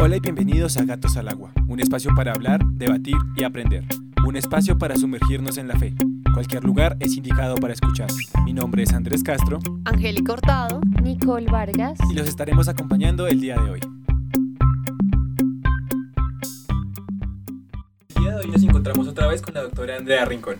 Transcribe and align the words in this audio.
Hola 0.00 0.16
y 0.16 0.20
bienvenidos 0.20 0.76
a 0.76 0.84
Gatos 0.84 1.16
al 1.16 1.28
Agua, 1.28 1.50
un 1.66 1.80
espacio 1.80 2.12
para 2.14 2.30
hablar, 2.30 2.64
debatir 2.64 3.16
y 3.34 3.42
aprender. 3.42 3.82
Un 4.24 4.36
espacio 4.36 4.78
para 4.78 4.94
sumergirnos 4.94 5.58
en 5.58 5.66
la 5.66 5.76
fe. 5.76 5.92
Cualquier 6.32 6.62
lugar 6.62 6.96
es 7.00 7.16
indicado 7.16 7.56
para 7.56 7.72
escuchar. 7.72 8.08
Mi 8.44 8.52
nombre 8.52 8.84
es 8.84 8.92
Andrés 8.92 9.24
Castro. 9.24 9.58
Angélica 9.84 10.34
Cortado. 10.34 10.80
Nicole 11.02 11.46
Vargas. 11.50 11.98
Y 12.08 12.14
los 12.14 12.28
estaremos 12.28 12.68
acompañando 12.68 13.26
el 13.26 13.40
día 13.40 13.56
de 13.56 13.70
hoy. 13.70 13.80
El 18.14 18.22
día 18.22 18.30
de 18.36 18.36
hoy 18.36 18.50
nos 18.52 18.62
encontramos 18.62 19.08
otra 19.08 19.26
vez 19.26 19.42
con 19.42 19.52
la 19.54 19.62
doctora 19.62 19.96
Andrea 19.96 20.24
Rincón 20.24 20.58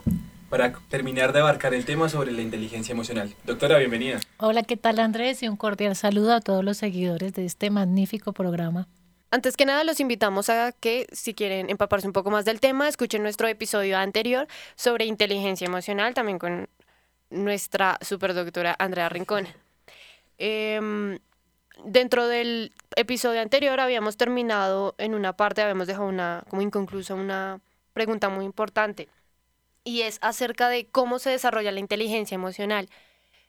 para 0.51 0.73
terminar 0.89 1.33
de 1.33 1.39
abarcar 1.39 1.75
el 1.75 1.85
tema 1.85 2.09
sobre 2.09 2.33
la 2.33 2.43
inteligencia 2.43 2.93
emocional. 2.93 3.33
Doctora, 3.47 3.79
bienvenida. 3.79 4.19
Hola, 4.39 4.65
¿qué 4.65 4.77
tal 4.77 4.99
Andrés? 4.99 5.45
Y 5.45 5.49
un 5.49 5.57
cordial 5.57 5.95
saludo 5.95 6.35
a 6.35 6.41
todos 6.41 6.65
los 6.65 6.77
seguidores 6.77 7.35
de 7.35 7.45
este 7.45 7.71
magnífico 7.71 8.33
programa. 8.33 8.89
Antes 9.31 9.57
que 9.57 9.67
nada, 9.67 9.85
los 9.85 10.01
invitamos 10.01 10.49
a 10.49 10.73
que, 10.73 11.07
si 11.13 11.35
quieren 11.35 11.69
empaparse 11.69 12.07
un 12.07 12.15
poco 12.15 12.31
más 12.31 12.47
del 12.47 12.61
tema, 12.61 12.89
escuchen 12.89 13.23
nuestro 13.23 13.47
episodio 13.47 13.99
anterior 13.99 14.49
sobre 14.75 15.05
inteligencia 15.05 15.67
emocional, 15.67 16.15
también 16.15 16.39
con 16.39 16.69
nuestra 17.29 17.99
superdoctora 18.01 18.75
Andrea 18.79 19.11
Rincón. 19.11 19.47
Em, 20.39 21.19
dentro 21.85 22.27
del 22.27 22.73
episodio 22.97 23.43
anterior 23.43 23.81
habíamos 23.81 24.17
terminado 24.17 24.95
en 24.97 25.15
una 25.15 25.35
parte, 25.35 25.61
habíamos 25.61 25.87
dejado 25.87 26.07
una, 26.07 26.45
como 26.49 26.63
inconclusa, 26.63 27.15
una 27.15 27.61
pregunta 27.93 28.31
muy 28.31 28.47
importante, 28.47 29.09
y 29.85 30.03
es 30.03 30.19
acerca 30.23 30.71
de 30.71 30.87
cómo 30.87 31.19
se 31.19 31.31
desarrolla 31.31 31.73
la 31.73 31.81
inteligencia 31.81 32.35
emocional. 32.35 32.89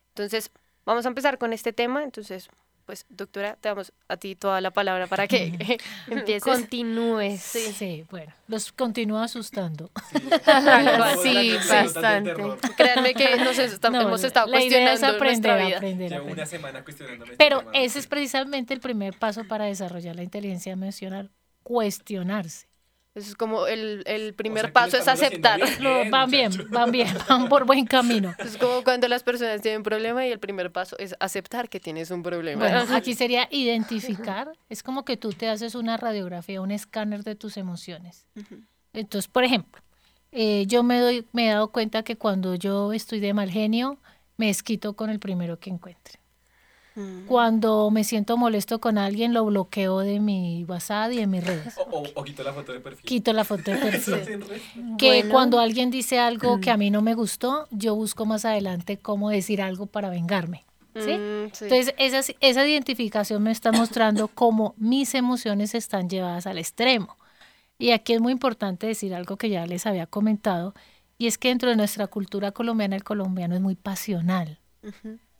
Entonces, 0.08 0.50
vamos 0.84 1.06
a 1.06 1.08
empezar 1.08 1.38
con 1.38 1.52
este 1.52 1.72
tema. 1.72 2.02
Entonces, 2.02 2.50
pues 2.90 3.06
doctora, 3.08 3.56
te 3.60 3.68
damos 3.68 3.92
a 4.08 4.16
ti 4.16 4.34
toda 4.34 4.60
la 4.60 4.72
palabra 4.72 5.06
para 5.06 5.28
que 5.28 5.54
empieces. 6.10 6.42
Continúes. 6.42 7.40
Sí. 7.40 8.04
bueno, 8.10 8.32
los 8.48 8.72
continúa 8.72 9.22
asustando. 9.22 9.92
Sí, 11.22 11.52
bastante. 11.70 12.34
Créanme 12.76 13.14
que 13.14 13.36
nos 13.36 13.56
hemos 13.60 14.24
estado 14.24 14.48
la 14.48 14.58
cuestionando 14.58 14.68
idea 14.68 14.92
es 14.92 15.02
aprender, 15.04 15.66
vida. 15.66 15.76
aprender, 15.76 16.14
aprender. 16.14 16.32
una 16.32 16.46
semana 16.46 16.84
Pero 17.38 17.62
ese 17.72 18.00
es 18.00 18.08
precisamente 18.08 18.74
el 18.74 18.80
primer 18.80 19.16
paso 19.16 19.44
para 19.44 19.66
desarrollar 19.66 20.16
la 20.16 20.24
inteligencia 20.24 20.72
emocional, 20.72 21.30
cuestionarse. 21.62 22.69
Eso 23.12 23.30
es 23.30 23.34
como 23.34 23.66
el, 23.66 24.04
el 24.06 24.34
primer 24.34 24.72
paso 24.72 24.96
es 24.96 25.08
aceptar. 25.08 25.60
van 26.10 26.30
bien, 26.30 26.52
van 26.70 26.92
bien, 26.92 27.08
van 27.28 27.48
por 27.48 27.64
buen 27.66 27.84
camino. 27.84 28.34
Es 28.38 28.56
como 28.56 28.84
cuando 28.84 29.08
las 29.08 29.24
personas 29.24 29.60
tienen 29.62 29.78
un 29.78 29.84
problema 29.84 30.24
y 30.26 30.30
el 30.30 30.38
primer 30.38 30.70
paso 30.70 30.96
es 30.98 31.16
aceptar 31.18 31.68
que 31.68 31.80
tienes 31.80 32.12
un 32.12 32.22
problema. 32.22 32.60
Bueno, 32.60 32.94
aquí 32.94 33.14
sería 33.14 33.48
identificar. 33.50 34.52
Es 34.68 34.84
como 34.84 35.04
que 35.04 35.16
tú 35.16 35.32
te 35.32 35.48
haces 35.48 35.74
una 35.74 35.96
radiografía, 35.96 36.60
un 36.60 36.70
escáner 36.70 37.24
de 37.24 37.34
tus 37.34 37.56
emociones. 37.56 38.26
Entonces, 38.92 39.28
por 39.28 39.42
ejemplo, 39.42 39.82
eh, 40.30 40.66
yo 40.68 40.84
me, 40.84 41.00
doy, 41.00 41.26
me 41.32 41.48
he 41.48 41.50
dado 41.50 41.68
cuenta 41.72 42.04
que 42.04 42.16
cuando 42.16 42.54
yo 42.54 42.92
estoy 42.92 43.18
de 43.18 43.34
mal 43.34 43.50
genio, 43.50 43.98
me 44.36 44.50
esquito 44.50 44.94
con 44.94 45.10
el 45.10 45.18
primero 45.18 45.58
que 45.58 45.70
encuentre. 45.70 46.19
Mm. 46.94 47.26
Cuando 47.26 47.90
me 47.90 48.04
siento 48.04 48.36
molesto 48.36 48.80
con 48.80 48.98
alguien, 48.98 49.32
lo 49.32 49.44
bloqueo 49.44 50.00
de 50.00 50.20
mi 50.20 50.64
WhatsApp 50.64 51.12
y 51.12 51.16
de 51.16 51.26
mis 51.26 51.44
redes. 51.44 51.74
O, 51.90 52.24
quito 52.24 52.42
la 52.42 52.52
foto 52.52 52.72
de 52.72 52.80
perfil. 52.80 53.04
Quito 53.04 53.32
la 53.32 53.44
foto 53.44 53.70
de 53.70 53.76
perfil. 53.78 54.44
que 54.98 55.28
cuando 55.28 55.60
alguien 55.60 55.90
dice 55.90 56.18
algo 56.18 56.60
que 56.60 56.70
a 56.70 56.76
mí 56.76 56.90
no 56.90 57.02
me 57.02 57.14
gustó, 57.14 57.68
yo 57.70 57.94
busco 57.94 58.26
más 58.26 58.44
adelante 58.44 58.98
cómo 58.98 59.30
decir 59.30 59.62
algo 59.62 59.86
para 59.86 60.10
vengarme. 60.10 60.64
¿sí? 60.94 61.12
Mm, 61.12 61.44
Entonces, 61.44 61.94
esa, 61.98 62.32
esa 62.40 62.66
identificación 62.66 63.42
me 63.42 63.52
está 63.52 63.72
mostrando 63.72 64.28
cómo 64.28 64.74
mis 64.76 65.14
emociones 65.14 65.74
están 65.74 66.08
llevadas 66.08 66.46
al 66.46 66.58
extremo. 66.58 67.16
Y 67.78 67.92
aquí 67.92 68.12
es 68.12 68.20
muy 68.20 68.32
importante 68.32 68.86
decir 68.86 69.14
algo 69.14 69.36
que 69.36 69.48
ya 69.48 69.66
les 69.66 69.86
había 69.86 70.06
comentado, 70.06 70.74
y 71.16 71.26
es 71.26 71.38
que 71.38 71.48
dentro 71.48 71.70
de 71.70 71.76
nuestra 71.76 72.06
cultura 72.06 72.50
colombiana, 72.52 72.96
el 72.96 73.04
colombiano 73.04 73.54
es 73.54 73.60
muy 73.60 73.74
pasional. 73.74 74.58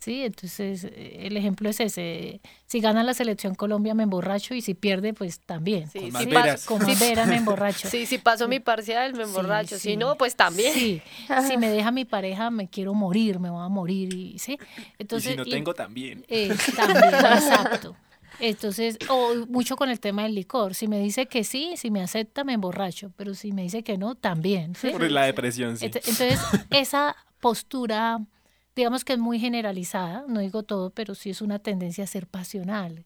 Sí, 0.01 0.25
entonces 0.25 0.85
eh, 0.85 1.27
el 1.27 1.37
ejemplo 1.37 1.69
es 1.69 1.79
ese. 1.79 2.41
Si 2.67 2.81
gana 2.81 3.03
la 3.05 3.13
selección 3.13 3.55
Colombia 3.55 3.93
me 3.93 4.05
emborracho 4.05 4.55
y 4.55 4.63
si 4.63 4.73
pierde, 4.73 5.13
pues 5.13 5.41
también. 5.41 5.91
Sí, 5.91 6.11
si 6.11 6.27
paso, 6.27 6.79
me 7.27 7.37
emborracho. 7.37 7.89
Sí, 7.91 8.07
si 8.07 8.17
paso 8.17 8.49
mi 8.49 8.61
parcial 8.61 9.13
me 9.13 9.25
emborracho. 9.25 9.79
si 9.79 9.99
no, 9.99 10.17
pues 10.17 10.37
también. 10.37 10.73
Sí. 10.73 11.03
si 11.47 11.59
me 11.59 11.69
deja 11.69 11.91
mi 11.91 12.07
pareja, 12.07 12.51
me 12.51 12.69
quiero 12.69 12.95
morir, 12.95 13.39
me 13.41 13.51
voy 13.51 13.63
a 13.63 13.69
morir. 13.69 14.15
Y, 14.15 14.39
¿sí? 14.39 14.59
Entonces, 14.99 15.33
y 15.33 15.33
si 15.33 15.37
no 15.37 15.45
tengo, 15.45 15.75
también. 15.75 16.25
Eh, 16.29 16.57
también, 16.75 17.15
exacto. 17.15 17.95
Entonces, 18.39 18.97
o 19.11 19.35
mucho 19.49 19.77
con 19.77 19.91
el 19.91 20.01
tema 20.01 20.23
del 20.23 20.35
licor. 20.35 20.75
Si 20.75 20.89
me 20.89 20.99
dice 20.99 21.27
que 21.27 21.45
sí, 21.45 21.75
si 21.77 21.91
me 21.91 22.01
acepta, 22.01 22.43
me 22.43 22.55
emborracho. 22.55 23.13
Pero 23.17 23.35
si 23.35 23.53
me 23.53 23.63
dice 23.63 23.83
que 23.83 23.99
no, 23.99 24.15
también. 24.15 24.75
¿sí? 24.75 24.89
Por 24.93 25.11
la 25.11 25.25
depresión, 25.25 25.77
sí. 25.77 25.85
Entonces, 25.85 26.41
esa 26.71 27.17
postura 27.39 28.21
digamos 28.81 29.05
que 29.05 29.13
es 29.13 29.19
muy 29.19 29.39
generalizada, 29.39 30.25
no 30.27 30.41
digo 30.41 30.63
todo, 30.63 30.89
pero 30.89 31.15
sí 31.15 31.29
es 31.29 31.43
una 31.43 31.59
tendencia 31.59 32.05
a 32.05 32.07
ser 32.07 32.27
pasional. 32.27 33.05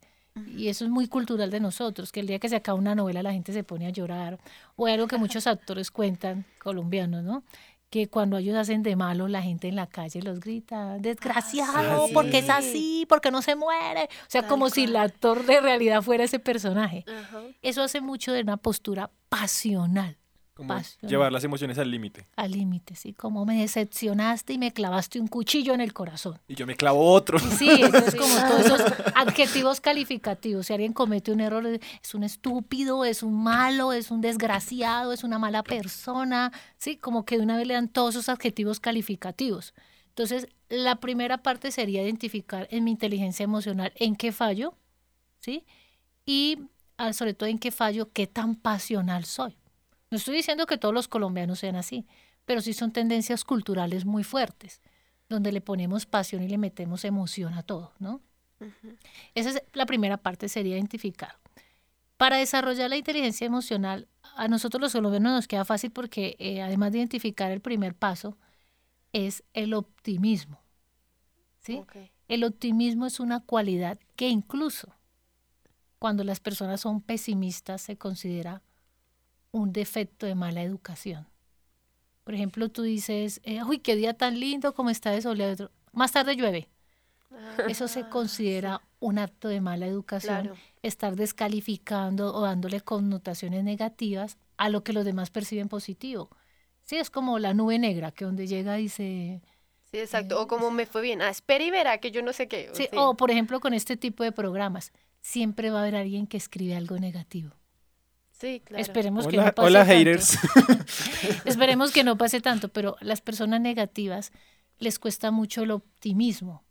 Y 0.56 0.68
eso 0.68 0.84
es 0.84 0.90
muy 0.90 1.08
cultural 1.08 1.50
de 1.50 1.58
nosotros, 1.58 2.12
que 2.12 2.20
el 2.20 2.28
día 2.28 2.38
que 2.38 2.48
se 2.48 2.54
acaba 2.54 2.78
una 2.78 2.94
novela 2.94 3.24
la 3.24 3.32
gente 3.32 3.52
se 3.52 3.64
pone 3.64 3.86
a 3.86 3.90
llorar, 3.90 4.38
o 4.76 4.86
algo 4.86 5.08
que 5.08 5.16
muchos 5.16 5.46
actores 5.48 5.90
cuentan, 5.90 6.44
colombianos, 6.62 7.24
¿no? 7.24 7.42
Que 7.90 8.08
cuando 8.08 8.38
ellos 8.38 8.56
hacen 8.56 8.84
de 8.84 8.94
malo, 8.94 9.26
la 9.26 9.42
gente 9.42 9.66
en 9.66 9.74
la 9.74 9.88
calle 9.88 10.22
los 10.22 10.38
grita, 10.38 10.96
desgraciado, 10.98 12.06
porque 12.12 12.38
es 12.38 12.50
así, 12.50 13.04
porque 13.08 13.32
no 13.32 13.42
se 13.42 13.56
muere. 13.56 14.04
O 14.04 14.28
sea, 14.28 14.46
como 14.46 14.70
si 14.70 14.84
el 14.84 14.94
actor 14.94 15.44
de 15.44 15.60
realidad 15.60 16.02
fuera 16.02 16.22
ese 16.22 16.38
personaje. 16.38 17.04
Eso 17.62 17.82
hace 17.82 18.00
mucho 18.00 18.32
de 18.32 18.42
una 18.42 18.58
postura 18.58 19.10
pasional. 19.28 20.18
Como 20.54 20.80
llevar 21.02 21.32
las 21.32 21.42
emociones 21.42 21.78
al 21.78 21.90
límite. 21.90 22.28
Al 22.36 22.52
límite, 22.52 22.94
sí. 22.94 23.12
Como 23.12 23.44
me 23.44 23.60
decepcionaste 23.60 24.52
y 24.52 24.58
me 24.58 24.72
clavaste 24.72 25.18
un 25.18 25.26
cuchillo 25.26 25.74
en 25.74 25.80
el 25.80 25.92
corazón. 25.92 26.38
Y 26.46 26.54
yo 26.54 26.64
me 26.64 26.76
clavo 26.76 27.10
otro. 27.10 27.40
Sí, 27.40 27.68
entonces 27.68 28.14
como 28.18 28.34
todos 28.48 28.66
esos 28.66 28.80
adjetivos 29.16 29.80
calificativos. 29.80 30.66
Si 30.66 30.72
alguien 30.72 30.92
comete 30.92 31.32
un 31.32 31.40
error, 31.40 31.66
es 31.66 32.14
un 32.14 32.22
estúpido, 32.22 33.04
es 33.04 33.24
un 33.24 33.42
malo, 33.42 33.92
es 33.92 34.12
un 34.12 34.20
desgraciado, 34.20 35.12
es 35.12 35.24
una 35.24 35.40
mala 35.40 35.64
persona. 35.64 36.52
Sí, 36.78 36.96
como 36.98 37.24
que 37.24 37.36
de 37.36 37.42
una 37.42 37.56
vez 37.56 37.66
le 37.66 37.74
dan 37.74 37.88
todos 37.88 38.14
esos 38.14 38.28
adjetivos 38.28 38.78
calificativos. 38.78 39.74
Entonces, 40.10 40.46
la 40.68 41.00
primera 41.00 41.42
parte 41.42 41.72
sería 41.72 42.04
identificar 42.04 42.68
en 42.70 42.84
mi 42.84 42.92
inteligencia 42.92 43.42
emocional 43.42 43.92
en 43.96 44.14
qué 44.14 44.30
fallo, 44.30 44.74
¿sí? 45.40 45.64
Y 46.24 46.58
ah, 46.96 47.12
sobre 47.12 47.34
todo 47.34 47.48
en 47.48 47.58
qué 47.58 47.72
fallo, 47.72 48.12
qué 48.12 48.28
tan 48.28 48.54
pasional 48.54 49.24
soy. 49.24 49.56
No 50.14 50.18
estoy 50.18 50.36
diciendo 50.36 50.66
que 50.66 50.78
todos 50.78 50.94
los 50.94 51.08
colombianos 51.08 51.58
sean 51.58 51.74
así, 51.74 52.06
pero 52.44 52.60
sí 52.60 52.72
son 52.72 52.92
tendencias 52.92 53.42
culturales 53.42 54.04
muy 54.04 54.22
fuertes, 54.22 54.80
donde 55.28 55.50
le 55.50 55.60
ponemos 55.60 56.06
pasión 56.06 56.40
y 56.44 56.46
le 56.46 56.56
metemos 56.56 57.04
emoción 57.04 57.54
a 57.54 57.64
todo, 57.64 57.94
¿no? 57.98 58.20
Esa 59.34 59.50
es 59.50 59.62
la 59.72 59.86
primera 59.86 60.16
parte, 60.16 60.48
sería 60.48 60.76
identificar. 60.76 61.40
Para 62.16 62.36
desarrollar 62.36 62.90
la 62.90 62.96
inteligencia 62.96 63.44
emocional, 63.44 64.06
a 64.36 64.46
nosotros 64.46 64.80
los 64.80 64.92
colombianos 64.92 65.32
nos 65.32 65.48
queda 65.48 65.64
fácil 65.64 65.90
porque 65.90 66.36
eh, 66.38 66.62
además 66.62 66.92
de 66.92 66.98
identificar 66.98 67.50
el 67.50 67.60
primer 67.60 67.96
paso, 67.96 68.38
es 69.12 69.42
el 69.52 69.74
optimismo. 69.74 70.60
¿sí? 71.58 71.82
El 72.28 72.44
optimismo 72.44 73.06
es 73.06 73.18
una 73.18 73.40
cualidad 73.40 73.98
que 74.14 74.28
incluso 74.28 74.94
cuando 75.98 76.22
las 76.22 76.38
personas 76.38 76.82
son 76.82 77.00
pesimistas 77.00 77.82
se 77.82 77.98
considera 77.98 78.62
un 79.54 79.72
defecto 79.72 80.26
de 80.26 80.34
mala 80.34 80.62
educación. 80.62 81.28
Por 82.24 82.34
ejemplo, 82.34 82.68
tú 82.70 82.82
dices, 82.82 83.40
eh, 83.44 83.62
uy, 83.62 83.78
qué 83.78 83.94
día 83.94 84.12
tan 84.12 84.40
lindo, 84.40 84.74
como 84.74 84.90
está 84.90 85.12
de 85.12 85.22
soleado. 85.22 85.70
Más 85.92 86.10
tarde 86.10 86.34
llueve. 86.34 86.68
Ah, 87.30 87.62
Eso 87.68 87.86
se 87.86 88.08
considera 88.08 88.82
un 88.98 89.18
acto 89.18 89.46
de 89.46 89.60
mala 89.60 89.86
educación, 89.86 90.50
estar 90.82 91.14
descalificando 91.14 92.34
o 92.34 92.40
dándole 92.42 92.80
connotaciones 92.80 93.62
negativas 93.62 94.38
a 94.56 94.70
lo 94.70 94.82
que 94.82 94.92
los 94.92 95.04
demás 95.04 95.30
perciben 95.30 95.68
positivo. 95.68 96.30
Sí, 96.82 96.96
es 96.96 97.08
como 97.08 97.38
la 97.38 97.54
nube 97.54 97.78
negra, 97.78 98.10
que 98.10 98.24
donde 98.24 98.48
llega 98.48 98.74
dice... 98.74 99.40
Sí, 99.92 99.98
exacto. 99.98 100.40
o 100.42 100.48
como 100.48 100.72
me 100.72 100.86
fue 100.86 101.00
bien. 101.00 101.22
Ah, 101.22 101.28
espera 101.28 101.62
y 101.62 101.70
verá 101.70 101.98
que 101.98 102.10
yo 102.10 102.22
no 102.22 102.32
sé 102.32 102.48
qué. 102.48 102.70
sí, 102.72 102.88
o 102.96 103.16
por 103.16 103.30
ejemplo 103.30 103.60
con 103.60 103.72
este 103.72 103.96
tipo 103.96 104.24
de 104.24 104.32
programas, 104.32 104.92
siempre 105.20 105.70
va 105.70 105.78
a 105.78 105.82
haber 105.82 105.94
alguien 105.94 106.26
que 106.26 106.38
escribe 106.38 106.74
algo 106.74 106.98
negativo. 106.98 107.52
Sí, 108.44 108.60
claro. 108.60 108.82
Esperemos 108.82 109.26
que 109.26 109.38
no 109.38 109.54
pase 109.54 109.66
hola 109.66 109.86
haters. 109.86 110.38
Esperemos 111.46 111.92
que 111.92 112.04
no 112.04 112.18
pase 112.18 112.42
tanto, 112.42 112.68
pero 112.68 112.98
a 113.00 113.04
las 113.04 113.22
personas 113.22 113.58
negativas 113.62 114.32
les 114.78 114.98
cuesta 114.98 115.30
mucho 115.30 115.62
el 115.62 115.70
optimismo, 115.70 116.62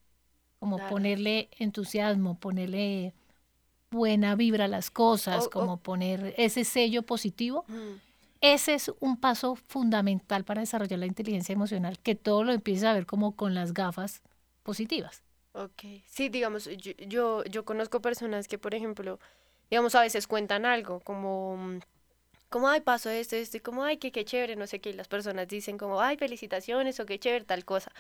como 0.60 0.78
ponerle 0.88 1.50
entusiasmo, 1.58 2.40
ponerle 2.40 3.16
buena 3.90 4.36
vibra 4.36 4.66
a 4.66 4.68
las 4.68 4.92
cosas, 4.92 5.48
como 5.48 5.78
poner 5.78 6.36
ese 6.38 6.64
sello 6.64 7.02
positivo. 7.02 7.66
Mm. 7.68 7.96
Ese 8.42 8.76
es 8.76 8.92
un 9.00 9.18
paso 9.18 9.56
fundamental 9.56 10.44
para 10.44 10.62
desarrollar 10.62 11.00
la 11.00 11.08
inteligencia 11.08 11.54
emocional, 11.54 11.98
que 11.98 12.14
todo 12.14 12.44
lo 12.44 12.52
empieces 12.52 12.84
a 12.84 12.94
ver 12.94 13.08
como 13.08 13.36
con 13.36 13.56
las 13.56 13.74
gafas 13.74 14.22
positivas. 14.62 15.24
Ok, 15.54 15.86
sí, 16.06 16.30
digamos, 16.30 16.70
yo, 16.78 16.92
yo, 17.08 17.44
yo 17.46 17.66
conozco 17.66 18.00
personas 18.00 18.48
que, 18.48 18.60
por 18.60 18.76
ejemplo, 18.76 19.20
digamos, 19.74 19.96
a 19.96 20.02
veces 20.02 20.28
cuentan 20.28 20.68
algo, 20.68 21.00
como, 21.00 21.58
mm, 21.58 21.80
como, 22.50 22.70
ay, 22.70 22.82
pasó 22.82 23.10
esto, 23.10 23.36
esto, 23.36 23.58
y 23.58 23.60
como, 23.60 23.84
ay, 23.84 23.98
qué, 23.98 24.12
qué 24.12 24.24
chévere, 24.24 24.56
no 24.56 24.68
sé 24.68 24.80
qué, 24.80 24.92
y 24.92 24.94
las 24.94 25.08
personas 25.08 25.48
dicen 25.48 25.80
como, 25.80 26.00
ay, 26.00 26.16
felicitaciones, 26.18 27.00
o 27.00 27.08
qué 27.08 27.18
chévere, 27.20 27.44
tal 27.46 27.66
cosa. 27.66 27.92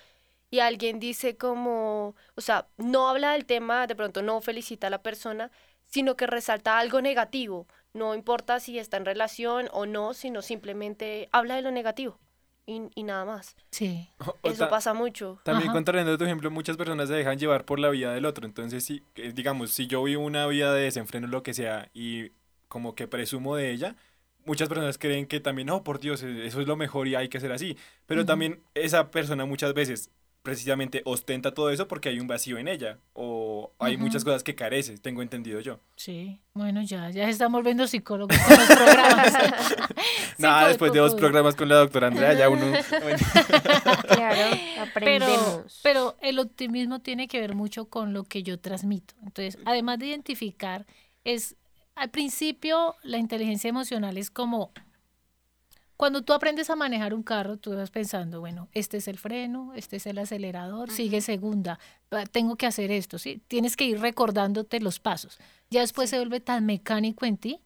Y 0.51 0.59
alguien 0.59 0.99
dice 0.99 1.35
como, 1.37 2.15
o 2.35 2.41
sea, 2.41 2.67
no 2.77 3.09
habla 3.09 3.33
del 3.33 3.45
tema, 3.47 3.87
de 3.87 3.95
pronto 3.95 4.21
no 4.21 4.39
felicita 4.41 4.87
a 4.87 4.89
la 4.91 5.01
persona, 5.01 5.51
sino 5.87 6.15
que 6.15 6.27
resalta 6.27 6.77
algo 6.77 7.01
negativo. 7.01 7.67
No 7.93 8.13
importa 8.15 8.59
si 8.59 8.77
está 8.79 8.97
en 8.97 9.05
relación 9.05 9.67
o 9.73 9.87
no, 9.87 10.13
sino 10.13 10.43
simplemente 10.43 11.29
habla 11.31 11.55
de 11.55 11.63
lo 11.63 11.71
negativo 11.71 12.19
y, 12.65 12.81
y 12.95 13.03
nada 13.03 13.25
más. 13.25 13.55
Sí. 13.71 14.09
O- 14.19 14.35
o 14.41 14.49
Eso 14.49 14.65
ta- 14.65 14.69
pasa 14.69 14.93
mucho. 14.93 15.39
También 15.43 15.69
Ajá. 15.69 15.73
contrariando 15.73 16.17
tu 16.17 16.23
ejemplo, 16.23 16.49
muchas 16.51 16.77
personas 16.77 17.09
se 17.09 17.15
dejan 17.15 17.37
llevar 17.37 17.65
por 17.65 17.79
la 17.79 17.89
vida 17.89 18.13
del 18.13 18.25
otro. 18.25 18.45
Entonces, 18.45 18.83
si, 18.83 19.03
eh, 19.15 19.31
digamos, 19.33 19.71
si 19.71 19.87
yo 19.87 20.03
vivo 20.03 20.23
una 20.23 20.47
vida 20.47 20.73
de 20.73 20.83
desenfreno, 20.83 21.27
lo 21.27 21.43
que 21.43 21.53
sea, 21.53 21.89
y 21.93 22.31
como 22.67 22.95
que 22.95 23.07
presumo 23.07 23.55
de 23.55 23.71
ella, 23.71 23.95
muchas 24.45 24.67
personas 24.69 24.97
creen 24.97 25.25
que 25.27 25.39
también, 25.39 25.67
no, 25.67 25.83
por 25.83 25.99
Dios, 25.99 26.23
eh, 26.23 26.45
eso 26.45 26.61
es 26.61 26.67
lo 26.67 26.75
mejor 26.75 27.07
y 27.07 27.15
hay 27.15 27.29
que 27.29 27.39
ser 27.39 27.51
así. 27.51 27.77
Pero 28.05 28.25
también 28.25 28.61
esa 28.73 29.11
persona 29.11 29.45
muchas 29.45 29.73
veces 29.73 30.09
precisamente 30.43 31.01
ostenta 31.05 31.53
todo 31.53 31.71
eso 31.71 31.87
porque 31.87 32.09
hay 32.09 32.19
un 32.19 32.27
vacío 32.27 32.57
en 32.57 32.67
ella 32.67 32.99
o 33.13 33.71
hay 33.79 33.95
muchas 33.97 34.25
cosas 34.25 34.43
que 34.43 34.55
carece, 34.55 34.97
tengo 34.97 35.21
entendido 35.21 35.61
yo. 35.61 35.79
Sí, 35.95 36.41
bueno, 36.53 36.81
ya, 36.83 37.09
ya 37.09 37.29
estamos 37.29 37.59
volviendo 37.59 37.87
psicólogos 37.87 38.37
con 38.37 38.57
los 38.57 38.67
programas. 38.67 39.33
Nada, 40.37 40.67
después 40.67 40.91
de 40.91 40.99
dos 40.99 41.15
programas 41.15 41.55
con 41.55 41.69
la 41.69 41.75
doctora 41.75 42.07
Andrea, 42.07 42.33
ya 42.33 42.49
uno... 42.49 42.65
Claro, 44.07 44.57
Pero, 44.59 44.83
aprendemos. 44.83 45.79
pero 45.81 46.15
el 46.21 46.39
optimismo 46.39 46.99
tiene 46.99 47.27
que 47.27 47.39
ver 47.39 47.55
mucho 47.55 47.85
con 47.85 48.13
lo 48.13 48.25
que 48.25 48.43
yo 48.43 48.59
transmito. 48.59 49.15
Entonces, 49.23 49.57
además 49.65 49.99
de 49.99 50.07
identificar, 50.07 50.85
es 51.23 51.55
al 51.95 52.09
principio 52.09 52.95
la 53.03 53.17
inteligencia 53.17 53.69
emocional 53.69 54.17
es 54.17 54.29
como 54.29 54.71
cuando 55.97 56.21
tú 56.23 56.33
aprendes 56.33 56.69
a 56.69 56.75
manejar 56.75 57.13
un 57.13 57.23
carro, 57.23 57.57
tú 57.57 57.75
vas 57.75 57.91
pensando, 57.91 58.39
bueno, 58.39 58.67
este 58.73 58.97
es 58.97 59.07
el 59.07 59.17
freno, 59.17 59.73
este 59.75 59.97
es 59.97 60.05
el 60.07 60.17
acelerador, 60.17 60.89
sigue 60.91 61.21
segunda, 61.21 61.79
tengo 62.31 62.55
que 62.55 62.65
hacer 62.65 62.91
esto, 62.91 63.17
¿sí? 63.19 63.41
Tienes 63.47 63.75
que 63.77 63.85
ir 63.85 63.99
recordándote 63.99 64.79
los 64.79 64.99
pasos. 64.99 65.37
Ya 65.69 65.81
después 65.81 66.09
se 66.09 66.17
vuelve 66.17 66.39
tan 66.39 66.65
mecánico 66.65 67.25
en 67.25 67.37
ti 67.37 67.59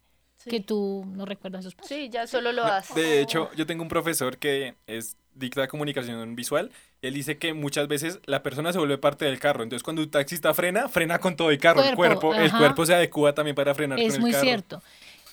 que 0.46 0.58
Sí. 0.58 0.60
tú 0.62 1.04
no 1.08 1.26
recuerdas 1.26 1.66
los 1.66 1.76
pasos. 1.76 1.90
Sí, 1.90 2.10
ya 2.10 2.28
solo 2.28 2.52
lo 2.52 2.66
No, 2.66 2.72
haces. 2.72 2.96
De 2.96 3.22
hecho, 3.22 3.50
yo 3.56 3.66
tengo 3.66 3.84
un 3.84 3.90
profesor 3.90 4.38
que 4.38 4.76
es 4.88 5.18
dicta 5.34 5.68
comunicación 5.68 6.36
visual. 6.36 6.72
Y 7.02 7.08
él 7.08 7.14
dice 7.14 7.38
que 7.38 7.54
muchas 7.54 7.88
veces 7.88 8.20
la 8.26 8.42
persona 8.44 8.72
se 8.74 8.80
vuelve 8.80 8.98
parte 8.98 9.26
del 9.26 9.40
carro. 9.40 9.62
Entonces, 9.64 9.84
cuando 9.84 10.02
un 10.02 10.10
taxista 10.10 10.54
frena, 10.54 10.90
frena 10.90 11.20
con 11.20 11.36
todo 11.36 11.52
el 11.52 11.58
carro. 11.60 11.84
el 11.84 11.96
Cuerpo, 11.96 12.22
cuerpo, 12.30 12.42
el 12.42 12.48
ajá. 12.48 12.58
cuerpo 12.58 12.86
se 12.86 12.96
adecua 12.96 13.34
también 13.36 13.56
para 13.56 13.76
frenar 13.76 13.98
con 14.00 14.08
Es 14.08 14.16
el 14.16 14.22
muy 14.22 14.32
carro. 14.32 14.44
cierto. 14.44 14.84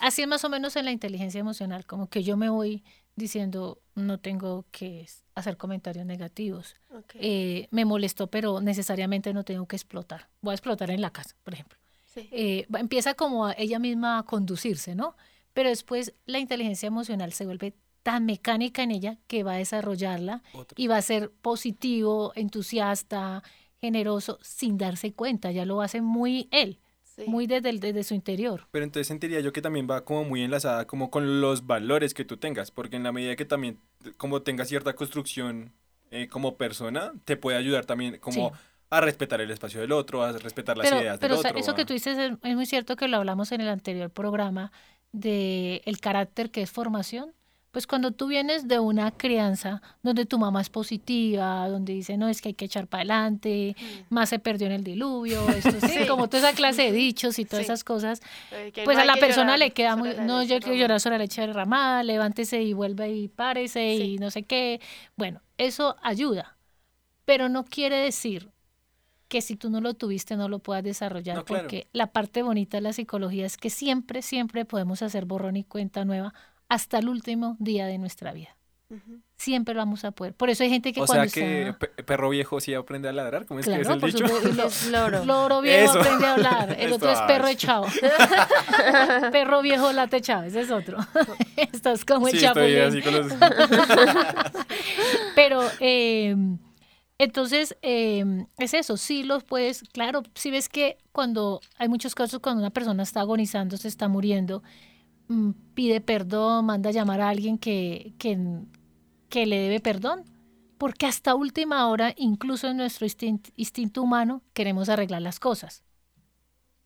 Así 0.05 0.21
es 0.21 0.29
más 0.29 0.45
o 0.45 0.51
menos 0.51 0.77
en 0.77 0.85
la 0.85 0.93
inteligencia 0.93 1.41
emocional, 1.41 1.87
como 1.87 2.11
que 2.11 2.23
yo 2.23 2.37
me 2.37 2.51
voy 2.51 2.85
diciendo, 3.17 3.81
no 3.95 4.21
tengo 4.21 4.67
que 4.71 5.07
hacer 5.35 5.57
comentarios 5.57 6.05
negativos. 6.05 6.77
Eh, 7.15 7.69
me 7.71 7.87
molestó, 7.87 8.27
pero 8.27 8.61
necesariamente 8.61 9.33
no 9.33 9.45
tengo 9.45 9.67
que 9.67 9.77
explotar. 9.77 10.29
Voy 10.43 10.53
a 10.53 10.57
explotar 10.57 10.91
en 10.91 11.01
la 11.01 11.09
casa, 11.09 11.35
por 11.43 11.55
ejemplo. 11.55 11.79
Sí. 12.05 12.29
Eh, 12.33 12.67
empieza 12.75 13.15
como 13.15 13.47
a 13.47 13.55
ella 13.57 13.79
misma 13.79 14.19
a 14.19 14.23
conducirse, 14.25 14.95
¿no? 14.95 15.17
Pero 15.55 15.71
después 15.71 16.13
la 16.27 16.39
inteligencia 16.39 16.87
emocional 16.87 17.33
se 17.33 17.47
vuelve 17.47 17.75
tan 18.03 18.27
mecánica 18.27 18.83
en 18.83 18.91
ella 18.91 19.17
que 19.27 19.43
va 19.43 19.55
a 19.55 19.57
desarrollarla 19.57 20.43
Otro. 20.53 20.75
y 20.77 20.87
va 20.87 20.99
a 20.99 21.03
ser 21.03 21.31
positivo, 21.31 22.33
entusiasta, 22.35 23.43
generoso, 23.81 24.39
sin 24.43 24.77
darse 24.77 25.15
cuenta. 25.15 25.51
Ya 25.51 25.65
lo 25.65 25.81
hace 25.81 26.03
muy 26.03 26.47
él, 26.51 26.79
Sí. 27.17 27.25
muy 27.27 27.47
desde, 27.47 27.71
el- 27.71 27.81
desde 27.81 28.03
su 28.05 28.15
interior. 28.15 28.67
Pero 28.71 28.85
entonces 28.85 29.07
sentiría 29.07 29.41
yo 29.41 29.53
que 29.53 29.63
también 29.63 29.87
va 29.89 30.05
como 30.05 30.25
muy 30.25 30.43
enlazada 30.43 30.87
como 30.87 31.11
con 31.11 31.41
los 31.41 31.67
valores 31.67 32.13
que 32.15 32.25
tú 32.25 32.37
tengas, 32.37 32.71
porque 32.71 32.97
en 32.97 33.03
la 33.05 33.13
medida 33.13 33.37
que 33.37 33.45
también 33.45 33.79
como 34.17 34.43
tengas 34.43 34.69
cierta 34.69 34.95
construcción 34.95 35.73
eh, 36.11 36.29
como 36.29 36.57
persona, 36.57 37.13
te 37.25 37.37
puede 37.37 37.57
ayudar 37.57 37.85
también 37.87 38.19
como 38.19 38.51
Sí. 38.51 38.55
a 38.91 39.01
respetar 39.01 39.41
el 39.41 39.51
espacio 39.51 39.81
del 39.81 39.91
otro, 39.93 40.23
a 40.23 40.33
respetar 40.33 40.77
las 40.77 40.89
pero, 40.89 41.01
ideas 41.01 41.19
pero 41.19 41.37
del 41.37 41.47
otro. 41.47 41.59
eso 41.59 41.75
que 41.75 41.85
tú 41.85 41.93
dices 41.93 42.17
es, 42.19 42.33
es 42.43 42.55
muy 42.55 42.67
cierto 42.67 42.95
que 42.97 43.09
lo 43.09 43.17
hablamos 43.17 43.51
en 43.53 43.61
el 43.61 43.69
anterior 43.69 44.11
programa 44.11 44.71
de 45.13 45.83
el 45.87 45.99
carácter 46.01 46.51
que 46.51 46.63
es 46.63 46.71
formación. 46.71 47.33
Pues 47.75 47.87
cuando 47.89 48.13
tú 48.13 48.29
vienes 48.29 48.69
de 48.69 48.79
una 48.79 49.11
crianza 49.11 49.83
donde 50.03 50.25
tu 50.27 50.39
mamá 50.39 50.61
es 50.63 50.71
positiva, 50.71 51.69
donde 51.69 51.93
dice, 51.93 52.17
no, 52.17 52.29
es 52.29 52.41
que 52.41 52.49
hay 52.51 52.55
que 52.55 52.65
echar 52.67 52.87
para 52.87 53.01
adelante, 53.01 53.75
más 54.11 54.29
se 54.29 54.39
perdió 54.39 54.69
en 54.69 54.73
el 54.75 54.85
diluvio, 54.85 55.43
esto 55.51 55.73
sí, 55.81 55.89
Sí. 56.03 56.07
como 56.07 56.29
toda 56.29 56.49
esa 56.51 56.57
clase 56.57 56.83
de 56.83 56.93
dichos 56.93 57.39
y 57.41 57.45
todas 57.45 57.67
Sí. 57.67 57.73
esas 57.73 57.83
cosas, 57.83 58.23
Eh, 58.53 58.71
pues 58.85 58.97
no 58.97 59.03
a 59.03 59.05
la 59.07 59.17
persona 59.17 59.45
llorar 59.47 59.59
le 59.59 59.71
queda 59.73 59.97
muy, 59.97 60.15
la 60.15 60.25
no, 60.25 60.39
leche 60.41 60.55
yo 60.55 60.61
quiero 60.61 60.77
llorar 60.79 61.01
sobre 61.01 61.19
la 61.19 61.25
leche 61.25 61.41
derramada, 61.41 62.05
levántese 62.05 62.63
y 62.63 62.73
vuelve 62.75 63.11
y 63.13 63.27
párese 63.29 63.97
Sí. 63.99 64.03
y 64.15 64.19
no 64.19 64.31
sé 64.31 64.45
qué. 64.45 64.81
Bueno, 65.17 65.41
eso 65.59 65.97
ayuda, 66.01 66.57
pero 67.25 67.49
no 67.49 67.65
quiere 67.65 67.97
decir 67.97 68.51
que 69.27 69.41
si 69.41 69.57
tú 69.57 69.69
no 69.69 69.81
lo 69.81 69.95
tuviste 69.95 70.37
no 70.37 70.49
lo 70.49 70.61
puedas 70.61 70.85
desarrollar, 70.85 71.37
No, 71.39 71.45
claro. 71.45 71.65
porque 71.65 71.89
la 71.93 72.07
parte 72.13 72.43
bonita 72.45 72.77
de 72.77 72.83
la 72.83 72.93
psicología 72.93 73.47
es 73.47 73.57
que 73.57 73.69
siempre, 73.69 74.23
siempre 74.23 74.65
podemos 74.65 75.03
hacer 75.03 75.25
borrón 75.25 75.57
y 75.57 75.65
cuenta 75.65 76.05
nueva 76.05 76.33
hasta 76.75 76.99
el 76.99 77.09
último 77.09 77.57
día 77.59 77.87
de 77.87 77.99
nuestra 77.99 78.33
vida. 78.33 78.57
Siempre 79.37 79.75
lo 79.75 79.81
vamos 79.81 80.05
a 80.05 80.13
poder. 80.13 80.35
Por 80.35 80.51
eso 80.51 80.63
hay 80.63 80.71
gente 80.71 80.93
que 80.93 81.01
O 81.01 81.07
sea 81.07 81.27
que 81.27 81.69
está... 81.71 81.79
perro 82.05 82.29
viejo 82.29 82.61
sí 82.61 82.75
aprende 82.75 83.09
a 83.09 83.13
ladrar, 83.13 83.45
¿cómo 83.47 83.59
es 83.59 83.67
que 83.67 83.73
es 83.73 83.79
Claro, 83.81 83.95
el 83.95 84.01
por 84.01 84.13
dicho? 84.13 84.29
supuesto, 84.29 84.91
loro. 84.91 85.25
Loro 85.25 85.61
viejo 85.63 85.91
Eso. 85.91 86.01
aprende 86.01 86.27
a 86.27 86.33
hablar. 86.35 86.77
El 86.79 86.93
otro 86.93 87.11
es 87.11 87.21
perro 87.23 87.49
echado. 87.49 87.87
perro 89.33 89.63
viejo 89.63 89.93
late 89.93 90.19
echado, 90.19 90.45
ese 90.45 90.61
es 90.61 90.71
otro. 90.71 90.99
Estás 91.57 92.05
como 92.05 92.29
el 92.29 92.39
Sí, 92.39 92.45
estoy 92.45 92.73
chapulín. 92.75 92.81
así 92.83 93.03
con 93.03 93.15
los... 93.15 93.33
Pero 95.35 95.63
eh, 95.81 96.37
entonces 97.19 97.77
eh, 97.83 98.47
es 98.59 98.75
eso, 98.75 98.97
sí 98.97 99.23
los 99.25 99.45
puedes, 99.45 99.83
claro, 99.93 100.23
si 100.35 100.51
ves 100.51 100.69
que 100.69 100.99
cuando 101.13 101.61
hay 101.79 101.89
muchos 101.89 102.15
casos 102.15 102.41
cuando 102.41 102.61
una 102.61 102.71
persona 102.71 103.03
está 103.03 103.21
agonizando, 103.21 103.77
se 103.77 103.89
está 103.89 104.09
muriendo, 104.09 104.63
pide 105.75 106.01
perdón, 106.01 106.67
manda 106.67 106.91
a 106.91 106.93
llamar 106.93 107.21
a 107.21 107.29
alguien 107.29 107.59
que, 107.59 108.15
que, 108.19 108.39
que 109.29 109.47
le 109.47 109.59
debe 109.59 109.81
perdón. 109.81 110.25
Porque 110.79 111.07
hasta 111.07 111.35
última 111.35 111.89
hora, 111.89 112.13
incluso 112.17 112.69
en 112.69 112.77
nuestro 112.77 113.07
instin- 113.07 113.53
instinto 113.57 114.03
humano, 114.03 114.43
queremos 114.53 114.89
arreglar 114.89 115.23
las 115.23 115.39
cosas. 115.39 115.83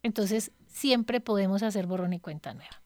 Entonces, 0.02 0.52
siempre 0.66 1.20
podemos 1.20 1.62
hacer 1.62 1.86
borrón 1.86 2.12
y 2.12 2.20
cuenta 2.20 2.54
nueva. 2.54 2.82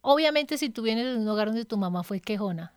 Obviamente, 0.00 0.56
si 0.56 0.70
tú 0.70 0.82
vienes 0.82 1.04
de 1.04 1.16
un 1.16 1.28
hogar 1.28 1.48
donde 1.48 1.64
tu 1.64 1.76
mamá 1.76 2.04
fue 2.04 2.20
quejona 2.20 2.74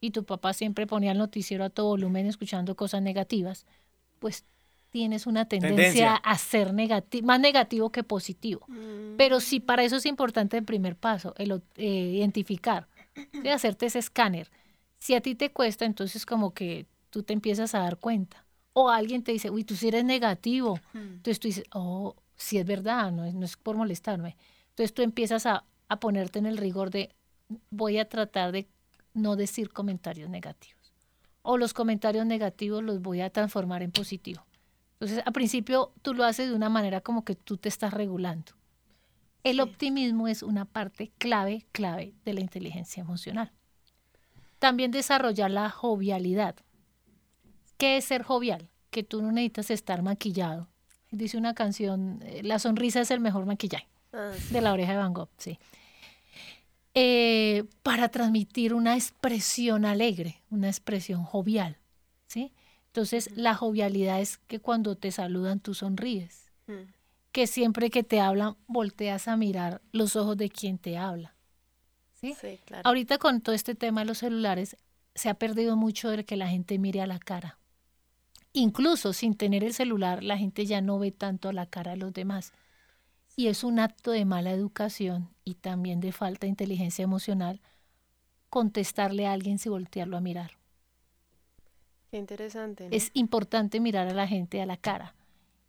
y 0.00 0.12
tu 0.12 0.24
papá 0.24 0.52
siempre 0.52 0.86
ponía 0.86 1.12
el 1.12 1.18
noticiero 1.18 1.64
a 1.64 1.70
todo 1.70 1.88
volumen 1.88 2.26
escuchando 2.26 2.76
cosas 2.76 3.02
negativas, 3.02 3.66
pues 4.20 4.44
tienes 4.90 5.26
una 5.26 5.46
tendencia, 5.46 5.76
Tendencia. 5.76 6.14
a 6.16 6.38
ser 6.38 6.72
más 7.22 7.40
negativo 7.40 7.90
que 7.90 8.02
positivo. 8.02 8.64
Mm. 8.68 9.16
Pero 9.16 9.40
sí, 9.40 9.60
para 9.60 9.82
eso 9.82 9.96
es 9.96 10.06
importante 10.06 10.56
el 10.56 10.64
primer 10.64 10.96
paso, 10.96 11.34
el 11.38 11.62
eh, 11.76 11.86
identificar, 11.86 12.88
¿sí? 13.14 13.48
hacerte 13.48 13.86
ese 13.86 13.98
escáner. 13.98 14.50
Si 14.98 15.14
a 15.14 15.20
ti 15.20 15.34
te 15.34 15.50
cuesta, 15.50 15.84
entonces 15.84 16.26
como 16.26 16.52
que 16.52 16.86
tú 17.10 17.22
te 17.22 17.32
empiezas 17.32 17.74
a 17.74 17.80
dar 17.80 17.98
cuenta. 17.98 18.44
O 18.72 18.90
alguien 18.90 19.22
te 19.22 19.32
dice, 19.32 19.50
uy, 19.50 19.64
tú 19.64 19.74
sí 19.74 19.88
eres 19.88 20.04
negativo. 20.04 20.80
Mm. 20.92 20.98
Entonces 20.98 21.40
tú 21.40 21.48
dices, 21.48 21.64
oh, 21.72 22.16
sí 22.36 22.58
es 22.58 22.66
verdad, 22.66 23.12
no 23.12 23.24
es, 23.24 23.34
no 23.34 23.44
es 23.44 23.56
por 23.56 23.76
molestarme. 23.76 24.36
Entonces 24.70 24.94
tú 24.94 25.02
empiezas 25.02 25.46
a, 25.46 25.64
a 25.88 26.00
ponerte 26.00 26.38
en 26.38 26.46
el 26.46 26.56
rigor 26.56 26.90
de, 26.90 27.10
voy 27.70 27.98
a 27.98 28.08
tratar 28.08 28.52
de 28.52 28.68
no 29.14 29.36
decir 29.36 29.70
comentarios 29.70 30.30
negativos. 30.30 30.92
O 31.42 31.56
los 31.56 31.72
comentarios 31.74 32.26
negativos 32.26 32.82
los 32.82 33.00
voy 33.00 33.20
a 33.20 33.30
transformar 33.30 33.82
en 33.82 33.90
positivo. 33.90 34.44
Entonces, 35.00 35.22
al 35.24 35.32
principio 35.32 35.92
tú 36.02 36.12
lo 36.14 36.24
haces 36.24 36.48
de 36.48 36.56
una 36.56 36.68
manera 36.68 37.00
como 37.00 37.24
que 37.24 37.34
tú 37.36 37.56
te 37.56 37.68
estás 37.68 37.92
regulando. 37.94 38.52
El 39.44 39.56
Sí. 39.56 39.60
optimismo 39.62 40.26
es 40.26 40.42
una 40.42 40.64
parte 40.64 41.12
clave, 41.18 41.66
clave 41.72 42.14
de 42.24 42.34
la 42.34 42.40
inteligencia 42.40 43.00
emocional. 43.00 43.52
También 44.58 44.90
desarrollar 44.90 45.50
la 45.52 45.70
jovialidad. 45.70 46.56
¿Qué 47.76 47.96
es 47.98 48.04
ser 48.06 48.24
jovial? 48.24 48.68
Que 48.90 49.04
tú 49.04 49.22
no 49.22 49.30
necesitas 49.30 49.70
estar 49.70 50.02
maquillado. 50.02 50.68
Dice 51.12 51.38
una 51.38 51.54
canción, 51.54 52.20
eh, 52.24 52.42
la 52.42 52.58
sonrisa 52.58 53.00
es 53.00 53.10
el 53.12 53.20
mejor 53.20 53.46
maquillaje 53.46 53.86
Ah, 54.12 54.32
sí. 54.36 54.52
de 54.52 54.60
la 54.60 54.72
oreja 54.72 54.92
de 54.92 54.98
Van 54.98 55.14
Gogh, 55.14 55.30
sí. 55.38 55.58
Eh, 56.94 57.64
para 57.84 58.08
transmitir 58.08 58.74
una 58.74 58.94
expresión 58.96 59.84
alegre, 59.84 60.42
una 60.50 60.66
expresión 60.68 61.22
jovial. 61.22 61.76
Entonces, 62.88 63.30
la 63.36 63.54
jovialidad 63.54 64.20
es 64.20 64.38
que 64.38 64.60
cuando 64.60 64.96
te 64.96 65.10
saludan 65.10 65.60
tú 65.60 65.74
sonríes, 65.74 66.50
Mm. 66.66 66.90
que 67.32 67.46
siempre 67.46 67.88
que 67.90 68.02
te 68.02 68.20
hablan 68.20 68.56
volteas 68.66 69.26
a 69.28 69.36
mirar 69.36 69.80
los 69.92 70.16
ojos 70.16 70.36
de 70.36 70.50
quien 70.50 70.76
te 70.78 70.98
habla, 70.98 71.34
¿sí? 72.14 72.34
Sí, 72.38 72.58
claro. 72.66 72.82
Ahorita 72.86 73.16
con 73.18 73.40
todo 73.40 73.54
este 73.54 73.74
tema 73.74 74.00
de 74.02 74.06
los 74.06 74.18
celulares 74.18 74.76
se 75.14 75.28
ha 75.30 75.34
perdido 75.34 75.76
mucho 75.76 76.10
de 76.10 76.24
que 76.24 76.36
la 76.36 76.48
gente 76.48 76.78
mire 76.78 77.00
a 77.00 77.06
la 77.06 77.18
cara. 77.18 77.58
Incluso 78.52 79.12
sin 79.12 79.34
tener 79.34 79.62
el 79.64 79.72
celular, 79.72 80.22
la 80.22 80.36
gente 80.36 80.66
ya 80.66 80.80
no 80.80 80.98
ve 80.98 81.12
tanto 81.12 81.48
a 81.48 81.52
la 81.52 81.66
cara 81.66 81.92
de 81.92 81.98
los 81.98 82.12
demás. 82.12 82.52
Y 83.36 83.46
es 83.46 83.62
un 83.62 83.78
acto 83.78 84.10
de 84.10 84.24
mala 84.24 84.50
educación 84.50 85.30
y 85.44 85.54
también 85.54 86.00
de 86.00 86.12
falta 86.12 86.40
de 86.40 86.48
inteligencia 86.48 87.02
emocional 87.02 87.60
contestarle 88.50 89.26
a 89.26 89.32
alguien 89.32 89.58
sin 89.58 89.72
voltearlo 89.72 90.16
a 90.16 90.20
mirar. 90.20 90.57
Qué 92.10 92.16
interesante. 92.16 92.84
¿no? 92.84 92.96
Es 92.96 93.10
importante 93.14 93.80
mirar 93.80 94.08
a 94.08 94.14
la 94.14 94.26
gente 94.26 94.60
a 94.62 94.66
la 94.66 94.76
cara 94.76 95.14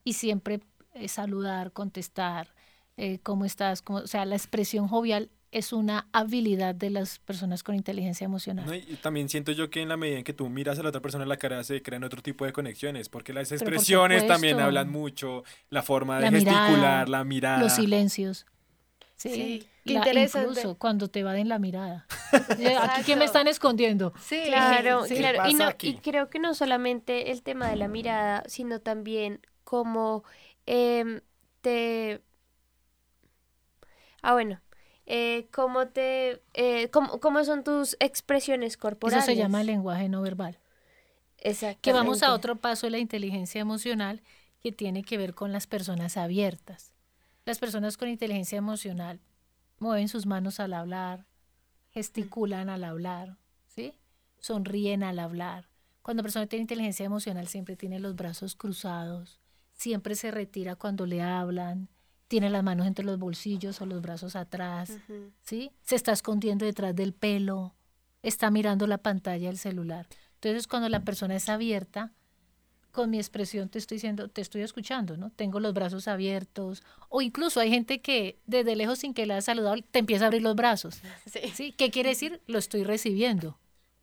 y 0.03 0.13
siempre 0.13 0.61
eh, 0.93 1.07
saludar, 1.07 1.71
contestar, 1.71 2.53
eh, 2.97 3.19
cómo 3.23 3.45
estás, 3.45 3.81
cómo, 3.81 3.99
o 3.99 4.07
sea, 4.07 4.25
la 4.25 4.35
expresión 4.35 4.87
jovial 4.87 5.29
es 5.51 5.73
una 5.73 6.07
habilidad 6.11 6.75
de 6.75 6.89
las 6.89 7.19
personas 7.19 7.63
con 7.63 7.75
inteligencia 7.75 8.25
emocional. 8.25 8.65
No, 8.65 8.75
y 8.75 8.81
también 9.01 9.29
siento 9.29 9.51
yo 9.51 9.69
que 9.69 9.81
en 9.81 9.89
la 9.89 9.97
medida 9.97 10.19
en 10.19 10.23
que 10.23 10.33
tú 10.33 10.47
miras 10.49 10.77
a 10.79 10.83
la 10.83 10.89
otra 10.89 11.01
persona 11.01 11.23
a 11.23 11.27
la 11.27 11.37
cara 11.37 11.63
se 11.63 11.81
crean 11.81 12.03
otro 12.03 12.21
tipo 12.21 12.45
de 12.45 12.53
conexiones, 12.53 13.09
porque 13.09 13.33
las 13.33 13.49
Pero 13.49 13.59
por 13.59 13.73
expresiones 13.73 14.27
también 14.27 14.59
hablan 14.59 14.89
mucho, 14.91 15.43
la 15.69 15.81
forma 15.81 16.17
de 16.17 16.25
La 16.25 16.31
mirada, 16.31 16.59
gesticular, 16.59 17.09
la 17.09 17.23
mirada. 17.23 17.59
Los 17.59 17.73
silencios. 17.73 18.45
Sí, 19.19 19.29
Sí, 19.33 19.67
qué 19.85 19.93
la- 19.93 19.99
interesante. 19.99 20.49
Incluso 20.51 20.77
cuando 20.77 21.09
te 21.09 21.23
va 21.23 21.37
en 21.37 21.49
la 21.49 21.59
mirada. 21.59 22.07
Aquí 22.31 22.55
que 22.55 22.63
me 22.63 22.71
Exacto. 22.73 23.23
están 23.25 23.47
escondiendo. 23.49 24.13
Sí, 24.21 24.43
Claro, 24.45 25.03
Sí. 25.05 25.15
claro. 25.15 25.43
¿Qué 25.77 25.87
Y, 25.87 25.93
no, 25.95 26.01
creo 26.01 26.29
que 26.29 26.39
no 26.39 26.53
solamente 26.53 27.31
el 27.31 27.43
tema 27.43 27.67
de 27.69 27.75
la 27.75 27.89
mirada, 27.89 28.43
sino 28.47 28.79
también 28.79 29.41
cómo 29.65 30.23
em, 30.65 31.19
te... 31.61 32.21
Ah, 34.21 34.33
bueno. 34.33 34.61
Eh, 35.05 35.47
cómo 35.51 35.87
te... 35.87 36.41
eh, 36.53 36.89
cómo, 36.91 37.19
cómo 37.19 37.43
son 37.43 37.63
tus 37.63 37.97
expresiones 37.99 38.77
corporales. 38.77 39.23
Eso 39.23 39.31
se 39.33 39.37
llama 39.37 39.63
lenguaje 39.63 40.07
no 40.07 40.21
verbal. 40.21 40.59
Exactamente. 41.39 41.81
Que 41.81 41.93
vamos 41.93 42.23
a 42.23 42.33
otro 42.33 42.55
paso 42.55 42.87
de 42.87 42.91
la 42.91 42.99
inteligencia 42.99 43.59
emocional 43.59 44.21
que 44.61 44.71
tiene 44.71 45.03
que 45.03 45.17
ver 45.17 45.33
con 45.33 45.51
las 45.51 45.67
personas 45.67 46.15
abiertas. 46.15 46.93
Las 47.49 47.57
personas 47.57 47.97
con 47.97 48.07
inteligencia 48.07 48.59
emocional 48.59 49.19
mueven 49.79 50.07
sus 50.07 50.27
manos 50.27 50.59
al 50.59 50.71
hablar, 50.71 51.25
gesticulan 51.89 52.69
al 52.69 52.83
hablar, 52.83 53.39
¿sí? 53.69 53.95
Sonríen 54.37 55.01
al 55.01 55.17
hablar. 55.17 55.67
Cuando 56.03 56.21
la 56.21 56.25
persona 56.25 56.45
tiene 56.45 56.61
inteligencia 56.61 57.07
emocional 57.07 57.47
siempre 57.47 57.75
tiene 57.75 57.99
los 57.99 58.15
brazos 58.15 58.53
cruzados, 58.53 59.39
siempre 59.73 60.13
se 60.13 60.29
retira 60.29 60.75
cuando 60.75 61.07
le 61.07 61.23
hablan, 61.23 61.89
tiene 62.27 62.51
las 62.51 62.63
manos 62.63 62.85
entre 62.85 63.03
los 63.03 63.17
bolsillos 63.17 63.81
o 63.81 63.87
los 63.87 63.99
brazos 63.99 64.35
atrás. 64.35 64.99
¿sí? 65.41 65.71
Se 65.81 65.95
está 65.95 66.11
escondiendo 66.11 66.65
detrás 66.65 66.95
del 66.95 67.13
pelo, 67.13 67.73
está 68.21 68.51
mirando 68.51 68.85
la 68.85 68.99
pantalla 68.99 69.47
del 69.47 69.57
celular. 69.57 70.05
Entonces, 70.35 70.67
cuando 70.67 70.87
la 70.87 70.99
persona 70.99 71.35
es 71.35 71.49
abierta, 71.49 72.13
con 72.91 73.09
mi 73.09 73.17
expresión 73.17 73.69
te 73.69 73.77
estoy 73.79 73.95
diciendo, 73.95 74.27
te 74.29 74.41
estoy 74.41 74.61
escuchando, 74.61 75.17
¿no? 75.17 75.29
Tengo 75.31 75.59
los 75.59 75.73
brazos 75.73 76.07
abiertos. 76.07 76.83
O 77.09 77.21
incluso 77.21 77.59
hay 77.59 77.69
gente 77.69 78.01
que 78.01 78.39
desde 78.45 78.75
lejos, 78.75 78.99
sin 78.99 79.13
que 79.13 79.25
la 79.25 79.35
haya 79.35 79.41
saludado, 79.41 79.75
te 79.91 79.99
empieza 79.99 80.25
a 80.25 80.27
abrir 80.27 80.41
los 80.41 80.55
brazos. 80.55 81.01
Sí. 81.25 81.39
¿Sí? 81.53 81.71
¿Qué 81.73 81.91
quiere 81.91 82.09
decir? 82.09 82.41
Lo 82.47 82.57
estoy 82.57 82.83
recibiendo. 82.83 83.57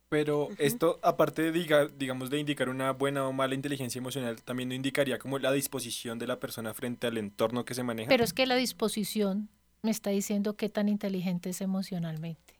Pero 0.09 0.47
esto, 0.57 0.99
aparte 1.03 1.41
de, 1.41 1.51
diga- 1.53 1.89
digamos, 1.97 2.29
de 2.29 2.39
indicar 2.39 2.69
una 2.69 2.91
buena 2.91 3.27
o 3.27 3.33
mala 3.33 3.55
inteligencia 3.55 3.99
emocional, 3.99 4.41
también 4.41 4.69
no 4.69 4.75
indicaría 4.75 5.19
como 5.19 5.37
la 5.37 5.51
disposición 5.51 6.17
de 6.17 6.27
la 6.27 6.39
persona 6.39 6.73
frente 6.73 7.07
al 7.07 7.17
entorno 7.17 7.65
que 7.65 7.73
se 7.73 7.83
maneja. 7.83 8.07
Pero 8.07 8.23
es 8.23 8.31
que 8.31 8.45
la 8.45 8.55
disposición 8.55 9.49
me 9.81 9.91
está 9.91 10.09
diciendo 10.11 10.55
qué 10.55 10.69
tan 10.69 10.87
inteligente 10.87 11.49
es 11.49 11.59
emocionalmente. 11.59 12.53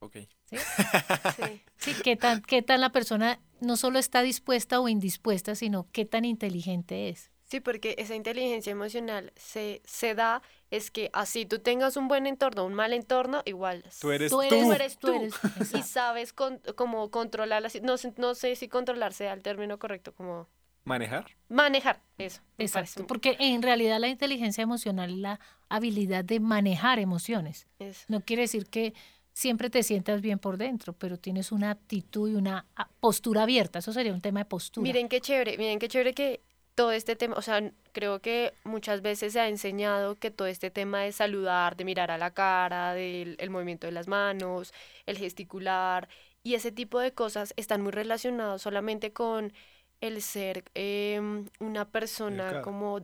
Ok. 0.00 0.16
¿sí? 0.46 0.56
Sí. 1.36 1.62
Sí, 1.76 1.94
qué 2.02 2.16
tan, 2.16 2.42
qué 2.42 2.62
tan 2.62 2.80
la 2.80 2.90
persona 2.90 3.40
no 3.60 3.76
solo 3.76 3.98
está 3.98 4.22
dispuesta 4.22 4.80
o 4.80 4.88
indispuesta, 4.88 5.54
sino 5.54 5.86
qué 5.92 6.04
tan 6.04 6.24
inteligente 6.24 7.08
es. 7.08 7.30
Sí, 7.44 7.58
porque 7.60 7.96
esa 7.98 8.14
inteligencia 8.14 8.70
emocional 8.70 9.32
se, 9.34 9.82
se 9.84 10.14
da, 10.14 10.40
es 10.70 10.90
que 10.92 11.10
así 11.12 11.46
tú 11.46 11.58
tengas 11.58 11.96
un 11.96 12.06
buen 12.06 12.26
entorno, 12.28 12.64
un 12.64 12.74
mal 12.74 12.92
entorno, 12.92 13.42
igual. 13.44 13.82
Tú 14.00 14.12
eres 14.12 14.30
Tú 14.30 14.36
tú. 14.36 14.42
eres, 14.42 14.60
Tú 14.66 14.72
eres 14.72 14.98
tú 14.98 15.06
tú. 15.08 15.14
eres- 15.14 15.74
Y 15.74 15.82
sabes 15.82 16.32
con, 16.32 16.58
como 16.76 17.10
controlar, 17.10 17.62
no, 17.82 17.96
sé- 17.96 18.12
no 18.16 18.34
sé 18.34 18.54
si 18.56 18.68
controlar 18.68 19.12
sea 19.14 19.32
el 19.32 19.42
término 19.42 19.78
correcto, 19.80 20.14
como 20.14 20.48
Manejar. 20.84 21.26
manejar, 21.48 22.00
eso. 22.18 22.40
Exacto, 22.56 23.06
porque 23.06 23.36
en 23.40 23.62
realidad 23.62 23.98
la 23.98 24.08
inteligencia 24.08 24.62
emocional 24.62 25.10
es 25.10 25.18
la 25.18 25.40
habilidad 25.68 26.24
de 26.24 26.38
manejar 26.40 26.98
emociones. 27.00 27.66
eso. 27.80 28.04
No 28.08 28.20
quiere 28.20 28.42
decir 28.42 28.66
que 28.66 28.94
siempre 29.32 29.70
te 29.70 29.82
sientas 29.82 30.20
bien 30.20 30.38
por 30.38 30.56
dentro, 30.56 30.92
pero 30.92 31.16
tienes 31.18 31.52
una 31.52 31.70
actitud 31.70 32.30
y 32.30 32.34
una 32.34 32.66
ah, 32.76 32.88
postura 33.00 33.42
abierta. 33.42 33.78
Eso 33.78 33.92
sería 33.92 34.12
un 34.12 34.20
tema 34.20 34.40
de 34.40 34.46
postura. 34.46 34.82
Miren 34.82 35.08
qué 35.08 35.20
chévere, 35.20 35.56
miren 35.58 35.78
qué 35.78 35.88
chévere 35.88 36.14
que 36.14 36.40
todo 36.74 36.92
este 36.92 37.16
tema, 37.16 37.36
o 37.36 37.42
sea, 37.42 37.72
creo 37.92 38.20
que 38.20 38.54
muchas 38.64 39.02
veces 39.02 39.34
se 39.34 39.40
ha 39.40 39.48
enseñado 39.48 40.18
que 40.18 40.30
todo 40.30 40.48
este 40.48 40.70
tema 40.70 41.02
de 41.02 41.12
saludar, 41.12 41.76
de 41.76 41.84
mirar 41.84 42.10
a 42.10 42.18
la 42.18 42.30
cara, 42.30 42.94
del 42.94 43.36
el 43.38 43.50
movimiento 43.50 43.86
de 43.86 43.92
las 43.92 44.08
manos, 44.08 44.72
el 45.06 45.18
gesticular 45.18 46.08
y 46.42 46.54
ese 46.54 46.72
tipo 46.72 47.00
de 47.00 47.12
cosas 47.12 47.52
están 47.56 47.82
muy 47.82 47.92
relacionados 47.92 48.62
solamente 48.62 49.12
con 49.12 49.52
el 50.00 50.22
ser 50.22 50.64
em, 50.74 51.46
una 51.58 51.86
persona 51.86 52.44
Educada. 52.44 52.62
como, 52.62 53.00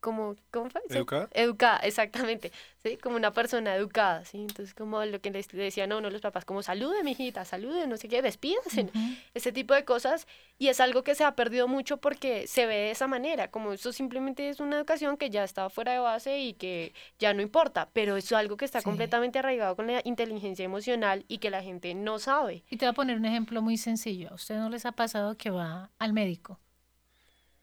como, 0.00 0.34
¿cómo 0.50 0.70
fue? 0.70 0.80
Sí, 0.88 0.96
¿Educada? 0.96 1.28
Educada, 1.32 1.78
exactamente, 1.80 2.50
¿sí? 2.82 2.96
Como 2.96 3.16
una 3.16 3.32
persona 3.32 3.74
educada, 3.74 4.24
¿sí? 4.24 4.38
Entonces, 4.38 4.74
como 4.74 5.04
lo 5.04 5.20
que 5.20 5.30
les 5.30 5.46
decían 5.48 5.92
a 5.92 5.98
uno 5.98 6.10
los 6.10 6.20
papás, 6.22 6.44
como 6.44 6.62
salude, 6.62 7.04
mijita, 7.04 7.44
salude, 7.44 7.86
no 7.86 7.96
sé 7.96 8.08
qué, 8.08 8.22
despídase, 8.22 8.88
ese 9.34 9.52
tipo 9.52 9.74
de 9.74 9.84
cosas 9.84 10.26
y 10.58 10.68
es 10.68 10.80
algo 10.80 11.04
que 11.04 11.14
se 11.14 11.24
ha 11.24 11.34
perdido 11.36 11.68
mucho 11.68 11.98
porque 11.98 12.46
se 12.46 12.66
ve 12.66 12.74
de 12.74 12.90
esa 12.90 13.06
manera, 13.06 13.50
como 13.50 13.72
eso 13.72 13.92
simplemente 13.92 14.48
es 14.48 14.60
una 14.60 14.76
educación 14.76 15.16
que 15.16 15.30
ya 15.30 15.44
está 15.44 15.70
fuera 15.70 15.92
de 15.92 15.98
base 15.98 16.38
y 16.40 16.54
que 16.54 16.92
ya 17.18 17.32
no 17.34 17.42
importa, 17.42 17.88
pero 17.92 18.16
eso 18.16 18.34
es 18.34 18.38
algo 18.40 18.56
que 18.56 18.64
está 18.64 18.80
Sí. 18.80 18.84
completamente 18.84 19.38
arraigado 19.38 19.76
con 19.76 19.86
la 19.86 20.00
inteligencia 20.04 20.64
emocional 20.64 21.24
y 21.28 21.38
que 21.38 21.50
la 21.50 21.62
gente 21.62 21.94
no 21.94 22.18
sabe. 22.18 22.64
Y 22.70 22.76
te 22.76 22.86
voy 22.86 22.90
a 22.90 22.94
poner 22.94 23.16
un 23.16 23.24
ejemplo 23.26 23.62
muy 23.62 23.76
sencillo. 23.76 24.30
¿A 24.30 24.34
usted 24.34 24.56
no 24.56 24.68
les 24.70 24.86
ha 24.86 24.92
pasado 24.92 25.36
que 25.36 25.50
va 25.50 25.90
al 25.98 26.12
médico 26.12 26.58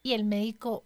y 0.04 0.14
el 0.14 0.24
médico 0.24 0.86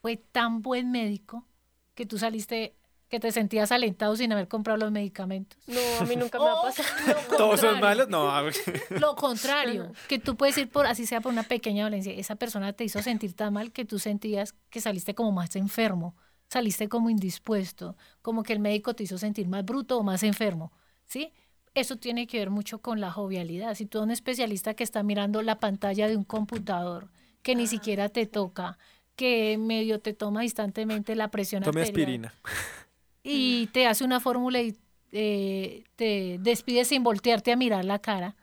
fue 0.00 0.16
tan 0.16 0.62
buen 0.62 0.90
médico 0.90 1.46
que 1.94 2.06
tú 2.06 2.18
saliste, 2.18 2.74
que 3.08 3.18
te 3.20 3.32
sentías 3.32 3.72
alentado 3.72 4.14
sin 4.16 4.32
haber 4.32 4.48
comprado 4.48 4.78
los 4.78 4.92
medicamentos? 4.92 5.58
No, 5.66 5.80
a 6.00 6.04
mí 6.04 6.14
nunca 6.16 6.38
me 6.38 6.44
ha 6.46 6.54
Oh, 6.54 6.62
pasado. 6.62 6.88
lo 7.30 7.36
¿Todos 7.36 7.60
son 7.60 7.70
contrario. 7.70 7.80
malos? 7.80 8.08
No. 8.08 8.30
a 8.30 8.42
ver. 8.42 8.54
Lo 9.00 9.14
contrario, 9.16 9.92
que 10.08 10.18
tú 10.18 10.36
puedes 10.36 10.56
ir 10.58 10.68
por, 10.70 10.86
así 10.86 11.06
sea 11.06 11.20
por 11.20 11.32
una 11.32 11.42
pequeña 11.42 11.84
dolencia, 11.84 12.12
esa 12.12 12.36
persona 12.36 12.72
te 12.72 12.84
hizo 12.84 13.02
sentir 13.02 13.34
tan 13.34 13.52
mal 13.52 13.72
que 13.72 13.84
tú 13.84 13.98
sentías 13.98 14.54
que 14.70 14.80
saliste 14.80 15.14
como 15.14 15.32
más 15.32 15.56
enfermo, 15.56 16.16
saliste 16.48 16.88
como 16.88 17.10
indispuesto, 17.10 17.96
como 18.22 18.42
que 18.42 18.52
el 18.52 18.60
médico 18.60 18.94
te 18.94 19.02
hizo 19.04 19.18
sentir 19.18 19.48
más 19.48 19.64
bruto 19.64 19.98
o 19.98 20.02
más 20.02 20.22
enfermo, 20.22 20.72
¿sí? 21.06 21.32
Eso 21.74 21.96
tiene 21.96 22.26
que 22.26 22.38
ver 22.38 22.50
mucho 22.50 22.80
con 22.80 23.00
la 23.00 23.10
jovialidad. 23.12 23.74
Si 23.74 23.86
tú 23.86 23.98
eres 23.98 24.04
un 24.06 24.10
especialista 24.10 24.74
que 24.74 24.82
está 24.84 25.02
mirando 25.02 25.42
la 25.42 25.60
pantalla 25.60 26.08
de 26.08 26.16
un 26.16 26.24
computador, 26.24 27.10
que 27.42 27.54
ni 27.54 27.66
siquiera 27.66 28.08
te 28.08 28.26
toca, 28.26 28.78
que 29.18 29.58
medio 29.58 29.98
te 29.98 30.14
toma 30.14 30.44
instantemente 30.44 31.16
la 31.16 31.28
presión 31.28 31.64
Tome 31.64 31.80
arterial, 31.80 32.00
aspirina. 32.00 32.34
y 33.24 33.66
te 33.66 33.88
hace 33.88 34.04
una 34.04 34.20
fórmula 34.20 34.62
y 34.62 34.78
eh, 35.10 35.82
te 35.96 36.38
despide 36.40 36.84
sin 36.84 37.02
voltearte 37.02 37.50
a 37.50 37.56
mirar 37.56 37.84
la 37.84 37.98
cara, 37.98 38.36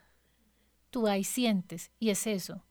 tú 0.90 1.08
ahí 1.08 1.24
sientes, 1.24 1.92
y 1.98 2.10
es 2.10 2.28
eso. 2.28 2.62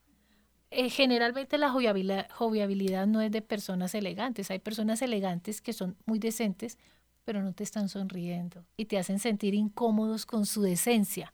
Eh, 0.70 0.90
generalmente 0.90 1.56
la 1.56 1.70
joviabilidad, 1.70 2.28
joviabilidad 2.30 3.06
no 3.06 3.22
es 3.22 3.32
de 3.32 3.40
personas 3.40 3.94
elegantes, 3.94 4.50
hay 4.50 4.58
personas 4.58 5.00
elegantes 5.00 5.62
que 5.62 5.72
son 5.72 5.96
muy 6.04 6.18
decentes, 6.18 6.78
pero 7.24 7.42
no 7.42 7.54
te 7.54 7.64
están 7.64 7.88
sonriendo 7.88 8.66
y 8.76 8.84
te 8.84 8.98
hacen 8.98 9.18
sentir 9.18 9.54
incómodos 9.54 10.26
con 10.26 10.44
su 10.44 10.60
decencia, 10.60 11.32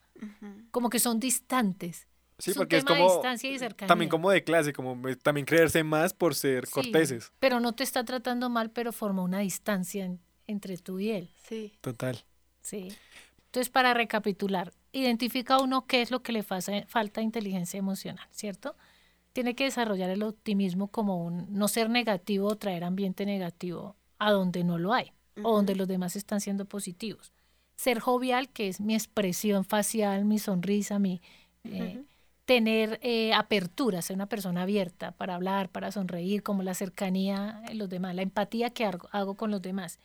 como 0.71 0.89
que 0.89 1.01
son 1.01 1.19
distantes. 1.19 2.07
Sí, 2.41 2.51
es 2.53 2.57
un 2.57 2.61
porque 2.63 2.77
es 2.79 2.85
de 2.85 2.89
como. 2.95 3.13
distancia 3.13 3.51
y 3.51 3.59
cercanía. 3.59 3.89
También 3.89 4.09
como 4.11 4.31
de 4.31 4.43
clase, 4.45 4.73
como 4.73 4.97
también 5.23 5.45
creerse 5.47 5.83
más 5.85 6.13
por 6.15 6.35
ser 6.35 6.67
Sí, 6.67 6.73
corteses. 6.73 7.33
Pero 7.39 7.61
no 7.61 7.73
te 7.75 7.85
está 7.85 8.05
tratando 8.05 8.49
mal, 8.51 8.71
pero 8.71 8.93
forma 8.93 9.23
una 9.23 9.39
distancia 9.41 10.05
en- 10.05 10.21
entre 10.47 10.77
tú 10.79 10.99
y 10.99 11.11
él. 11.11 11.31
Sí. 11.49 11.73
Total. 11.81 12.19
Sí. 12.63 12.89
Entonces, 13.47 13.71
para 13.71 13.95
recapitular, 13.95 14.73
identifica 14.93 15.59
uno 15.61 15.87
qué 15.87 16.03
es 16.03 16.11
lo 16.11 16.23
que 16.23 16.33
le 16.33 16.43
fasa- 16.43 16.85
falta 16.87 17.21
inteligencia 17.23 17.79
emocional, 17.79 18.27
¿cierto? 18.31 18.77
Tiene 19.33 19.55
que 19.55 19.65
desarrollar 19.65 20.11
el 20.11 20.23
optimismo 20.25 20.89
como 20.89 21.25
un 21.25 21.47
no 21.53 21.69
ser 21.69 21.89
negativo 21.91 22.49
o 22.49 22.57
traer 22.57 22.83
ambiente 22.85 23.25
negativo 23.27 23.97
a 24.19 24.33
donde 24.33 24.65
no 24.65 24.79
lo 24.79 24.93
hay 24.93 25.13
o 25.43 25.55
donde 25.57 25.75
los 25.77 25.87
demás 25.89 26.17
están 26.17 26.41
siendo 26.41 26.65
positivos. 26.65 27.33
Ser 27.77 27.99
jovial, 28.01 28.49
que 28.51 28.69
es 28.69 28.81
mi 28.81 28.95
expresión 28.95 29.65
facial, 29.65 30.25
mi 30.25 30.39
sonrisa, 30.39 30.99
mi 30.99 31.23
eh, 31.65 32.03
tener 32.55 32.99
eh, 33.03 33.33
apertura, 33.33 34.03
ser 34.03 34.17
una 34.17 34.27
persona 34.27 34.63
abierta 34.63 35.13
para 35.13 35.37
hablar, 35.37 35.69
para 35.69 35.93
sonreír, 35.93 36.43
como 36.43 36.65
la 36.65 36.75
cercanía 36.75 37.63
en 37.69 37.79
los 37.79 37.89
demás, 37.89 38.13
la 38.17 38.23
empatía 38.23 38.71
que 38.71 38.85
hago- 38.85 39.09
hago 39.13 39.37
con 39.37 39.53
los 39.53 39.63
demás 39.63 40.01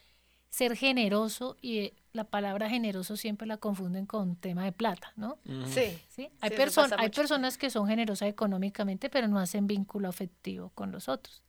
ser 0.51 0.77
generoso 0.77 1.57
y 1.59 1.79
eh, 1.79 1.93
la 2.13 2.23
palabra 2.25 2.69
generoso 2.69 3.17
siempre 3.17 3.47
la 3.47 3.57
confunden 3.57 4.05
con 4.05 4.35
tema 4.35 4.63
de 4.63 4.71
plata, 4.71 5.11
¿no? 5.15 5.39
Sí. 5.65 5.97
¿Sí? 6.07 6.29
Hay, 6.39 6.51
perso- 6.51 6.81
hay 6.99 7.09
personas 7.09 7.57
que 7.57 7.71
son 7.71 7.87
generosas 7.87 8.29
económicamente, 8.29 9.09
pero 9.09 9.27
no 9.27 9.39
hacen 9.39 9.65
vínculo 9.65 10.07
afectivo 10.07 10.69
con 10.75 10.91
los 10.91 11.09
otros. 11.09 11.41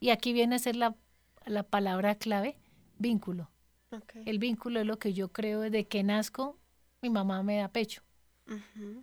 Y 0.00 0.08
aquí 0.08 0.32
viene 0.32 0.54
a 0.56 0.58
ser 0.58 0.74
la 0.76 0.94
la 1.46 1.62
palabra 1.64 2.14
clave, 2.14 2.56
vínculo. 2.98 3.50
El 4.24 4.38
vínculo 4.38 4.80
es 4.80 4.86
lo 4.86 4.98
que 4.98 5.12
yo 5.12 5.28
creo 5.32 5.60
desde 5.60 5.86
que 5.86 6.02
nazco, 6.02 6.56
mi 7.02 7.10
mamá 7.10 7.42
me 7.42 7.56
da 7.58 7.68
pecho, 7.68 8.02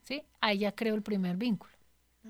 ¿sí? 0.03 0.23
Ahí 0.41 0.59
ya 0.59 0.73
creo 0.73 0.95
el 0.95 1.03
primer 1.03 1.37
vínculo, 1.37 1.73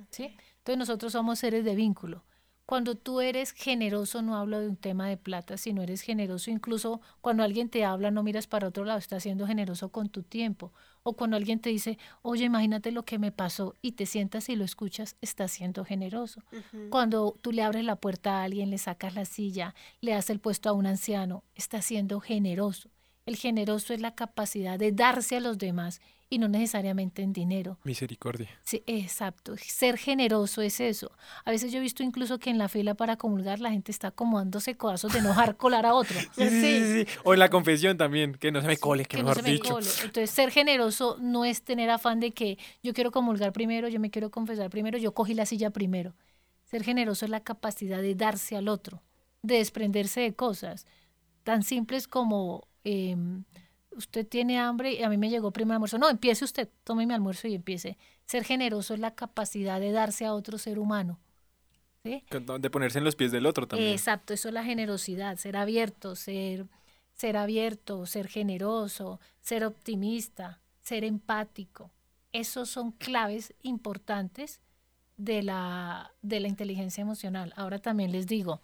¿sí? 0.09 0.36
Entonces 0.59 0.77
nosotros 0.77 1.13
somos 1.13 1.39
seres 1.39 1.63
de 1.63 1.75
vínculo. 1.75 2.24
Cuando 2.67 2.95
tú 2.95 3.21
eres 3.21 3.53
generoso, 3.53 4.21
no 4.21 4.36
hablo 4.36 4.59
de 4.59 4.67
un 4.67 4.75
tema 4.75 5.07
de 5.07 5.15
plata, 5.15 5.55
sino 5.55 5.81
eres 5.81 6.01
generoso 6.01 6.51
incluso 6.51 7.00
cuando 7.21 7.43
alguien 7.43 7.69
te 7.69 7.86
habla, 7.86 8.12
no 8.12 8.24
miras 8.24 8.45
para 8.45 8.67
otro 8.67 8.83
lado, 8.83 9.00
estás 9.00 9.24
siendo 9.24 9.47
generoso 9.47 9.88
con 9.89 10.09
tu 10.09 10.21
tiempo. 10.21 10.74
O 11.01 11.13
cuando 11.13 11.38
alguien 11.38 11.62
te 11.62 11.69
dice, 11.69 11.97
oye, 12.24 12.43
imagínate 12.43 12.91
lo 12.91 13.03
que 13.03 13.19
me 13.19 13.31
pasó 13.31 13.74
y 13.81 13.93
te 13.93 14.05
sientas 14.05 14.50
y 14.50 14.57
lo 14.57 14.65
escuchas, 14.65 15.15
estás 15.21 15.51
siendo 15.51 15.86
generoso. 15.86 16.43
Cuando 16.89 17.38
tú 17.39 17.53
le 17.53 17.63
abres 17.63 17.86
la 17.86 17.95
puerta 17.95 18.41
a 18.41 18.43
alguien, 18.43 18.69
le 18.69 18.77
sacas 18.77 19.15
la 19.15 19.24
silla, 19.24 19.74
le 20.01 20.12
das 20.12 20.29
el 20.29 20.41
puesto 20.41 20.67
a 20.67 20.74
un 20.74 20.88
anciano, 20.88 21.45
estás 21.55 21.86
siendo 21.86 22.19
generoso. 22.19 22.89
El 23.25 23.38
generoso 23.38 23.93
es 23.93 24.01
la 24.01 24.13
capacidad 24.13 24.77
de 24.77 24.91
darse 24.91 25.38
a 25.38 25.39
los 25.39 25.57
demás 25.57 26.01
y 26.29 26.39
no 26.39 26.48
necesariamente 26.48 27.22
en 27.22 27.34
dinero. 27.34 27.77
Misericordia. 27.84 28.50
Sí, 28.63 28.84
exacto. 28.86 29.55
Ser 29.57 29.98
generoso 29.98 30.62
es 30.62 30.79
eso. 30.79 31.12
A 31.46 31.51
veces 31.51 31.72
yo 31.72 31.77
he 31.77 31.81
visto 31.81 32.03
incluso 32.03 32.38
que 32.39 32.50
en 32.50 32.57
la 32.57 32.67
fila 32.67 32.96
para 32.96 33.17
comulgar 33.17 33.60
la 33.60 33.72
gente 33.72 33.91
está 33.91 34.10
acomodándose 34.10 34.75
codazos 34.75 35.13
de 35.13 35.22
no 35.22 35.34
colar 35.57 35.86
a 35.86 35.93
otro. 35.93 36.17
Sí, 36.38 36.50
sí, 36.50 36.60
sí, 36.60 37.05
sí. 37.05 37.19
O 37.24 37.34
en 37.34 37.39
la 37.39 37.50
confesión 37.50 37.98
también, 37.98 38.34
que 38.36 38.51
no 38.51 38.62
se 38.62 38.67
me 38.67 38.77
cole, 38.77 39.03
que, 39.05 39.17
que 39.17 39.24
no 39.24 39.29
mejor 39.29 39.43
se 39.43 39.43
me 39.43 39.51
dicho. 39.53 39.74
cole. 39.74 39.88
Entonces, 40.03 40.29
ser 40.29 40.51
generoso 40.51 41.17
no 41.19 41.46
es 41.46 41.63
tener 41.63 41.89
afán 41.89 42.19
de 42.19 42.31
que 42.31 42.57
yo 42.84 42.93
quiero 42.93 43.12
comulgar 43.12 43.53
primero, 43.53 43.88
yo 43.88 44.00
me 44.00 44.12
quiero 44.12 44.29
confesar 44.29 44.69
primero, 44.69 44.98
yo 44.98 45.13
cogí 45.13 45.34
la 45.34 45.46
silla 45.46 45.72
primero. 45.72 46.15
Ser 46.65 46.84
generoso 46.84 47.25
es 47.25 47.31
la 47.31 47.39
capacidad 47.39 48.01
de 48.01 48.13
darse 48.13 48.55
al 48.57 48.67
otro, 48.67 49.01
de 49.41 49.55
desprenderse 49.55 50.22
de 50.22 50.36
cosas 50.36 50.86
tan 51.48 51.63
simples 51.63 52.10
como 52.10 52.67
em, 52.84 53.46
usted 53.97 54.27
tiene 54.27 54.59
hambre 54.59 54.93
y 54.93 55.03
a 55.03 55.09
mí 55.09 55.17
me 55.17 55.29
llegó 55.29 55.51
primero 55.51 55.73
el 55.73 55.75
almuerzo. 55.77 55.97
No, 55.97 56.09
empiece 56.09 56.45
usted, 56.45 56.69
tome 56.83 57.05
mi 57.05 57.13
almuerzo 57.13 57.47
y 57.47 57.55
empiece. 57.55 57.97
Ser 58.25 58.43
generoso 58.43 58.93
es 58.93 58.99
la 58.99 59.15
capacidad 59.15 59.79
de 59.79 59.91
darse 59.91 60.25
a 60.25 60.33
otro 60.33 60.57
ser 60.57 60.79
humano. 60.79 61.19
¿sí? 62.03 62.23
De 62.29 62.69
ponerse 62.69 62.99
en 62.99 63.03
los 63.03 63.15
pies 63.15 63.31
del 63.31 63.45
otro 63.45 63.67
también. 63.67 63.91
Exacto, 63.91 64.33
eso 64.33 64.47
es 64.47 64.53
la 64.53 64.63
generosidad, 64.63 65.37
ser 65.37 65.57
abierto, 65.57 66.15
ser, 66.15 66.67
ser 67.13 67.37
abierto, 67.37 68.05
ser 68.05 68.27
generoso, 68.27 69.19
ser 69.41 69.65
optimista, 69.65 70.61
ser 70.81 71.03
empático. 71.03 71.91
Esos 72.31 72.69
son 72.69 72.91
claves 72.91 73.53
importantes 73.63 74.61
de 75.17 75.41
la, 75.41 76.13
de 76.21 76.39
la 76.39 76.47
inteligencia 76.47 77.01
emocional. 77.01 77.53
Ahora 77.55 77.79
también 77.79 78.11
les 78.11 78.27
digo, 78.27 78.61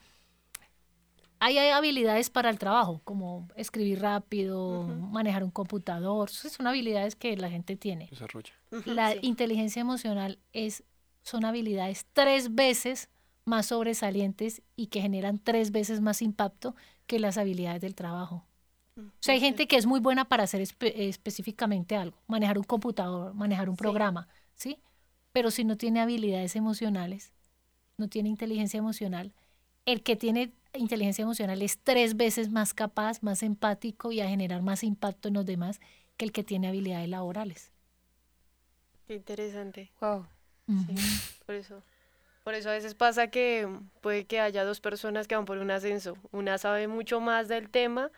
hay, 1.46 1.58
hay 1.58 1.70
habilidades 1.72 2.30
para 2.30 2.50
el 2.50 2.58
trabajo, 2.58 3.02
como 3.04 3.48
escribir 3.56 4.02
rápido, 4.02 4.84
manejar 5.12 5.44
un 5.44 5.52
computador, 5.52 6.30
son 6.30 6.68
habilidades 6.68 7.16
que 7.16 7.36
la 7.38 7.50
gente 7.50 7.76
tiene. 7.76 8.08
Desarrolla. 8.10 8.54
La 8.86 9.12
sí. 9.12 9.20
inteligencia 9.22 9.82
emocional 9.82 10.40
es, 10.54 10.84
son 11.22 11.46
habilidades 11.46 12.06
tres 12.14 12.56
veces 12.56 13.10
más 13.46 13.66
sobresalientes 13.68 14.62
y 14.76 14.88
que 14.88 15.02
generan 15.02 15.38
tres 15.38 15.72
veces 15.72 16.00
más 16.00 16.22
impacto 16.22 16.76
que 17.08 17.20
las 17.20 17.38
habilidades 17.38 17.82
del 17.82 17.94
trabajo. 17.94 18.46
O 18.98 19.02
sea, 19.20 19.34
hay 19.34 19.40
gente 19.42 19.68
que 19.68 19.76
es 19.76 19.86
muy 19.86 20.00
buena 20.00 20.26
para 20.26 20.44
hacer 20.44 20.62
espe- 20.62 20.94
específicamente 20.96 21.96
algo, 21.96 22.18
manejar 22.28 22.58
un 22.58 22.64
computador, 22.64 23.34
manejar 23.34 23.70
un 23.70 23.76
Sí. 23.76 23.80
programa, 23.80 24.28
¿sí? 24.56 24.78
Pero 25.32 25.52
si 25.52 25.64
no 25.66 25.76
tiene 25.78 26.00
habilidades 26.00 26.56
emocionales, 26.56 27.34
no 27.98 28.08
tiene 28.08 28.30
inteligencia 28.30 28.78
emocional, 28.78 29.34
el 29.86 30.04
que 30.04 30.16
tiene 30.16 30.54
inteligencia 30.78 31.24
emocional 31.24 31.62
es 31.62 31.78
tres 31.78 32.16
veces 32.16 32.50
más 32.50 32.74
capaz, 32.74 33.22
más 33.22 33.44
empático 33.44 34.12
y 34.12 34.22
a 34.22 34.28
generar 34.28 34.62
más 34.62 34.84
impacto 34.84 35.28
en 35.28 35.36
los 35.36 35.46
demás 35.46 35.80
que 36.18 36.26
el 36.26 36.32
que 36.32 36.44
tiene 36.44 36.68
habilidades 36.68 37.10
laborales. 37.10 37.72
Qué 39.08 39.16
interesante. 39.16 39.92
Wow. 40.00 40.26
Por 41.46 41.56
eso. 41.56 41.84
Por 42.44 42.56
eso 42.56 42.70
a 42.70 42.74
veces 42.74 42.94
pasa 42.94 43.28
que 43.28 43.68
puede 44.02 44.26
que 44.26 44.40
haya 44.40 44.66
dos 44.66 44.82
personas 44.82 45.28
que 45.28 45.36
van 45.36 45.46
por 45.46 45.58
un 45.58 45.72
ascenso. 45.72 46.18
Una 46.32 46.58
sabe 46.58 46.88
mucho 46.88 47.22
más 47.22 47.48
del 47.48 47.70
tema, 47.70 48.12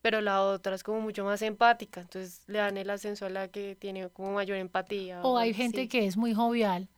pero 0.00 0.20
la 0.20 0.42
otra 0.42 0.74
es 0.74 0.82
como 0.82 1.00
mucho 1.00 1.24
más 1.24 1.42
empática. 1.42 2.00
Entonces 2.00 2.42
le 2.46 2.58
dan 2.58 2.76
el 2.78 2.88
ascenso 2.88 3.26
a 3.26 3.30
la 3.30 3.48
que 3.48 3.76
tiene 3.76 4.08
como 4.08 4.32
mayor 4.32 4.56
empatía. 4.56 5.22
O 5.22 5.36
hay 5.36 5.52
gente 5.52 5.82
sí. 5.82 5.88
que 5.88 6.06
es 6.06 6.16
muy 6.16 6.32
jovial 6.32 6.88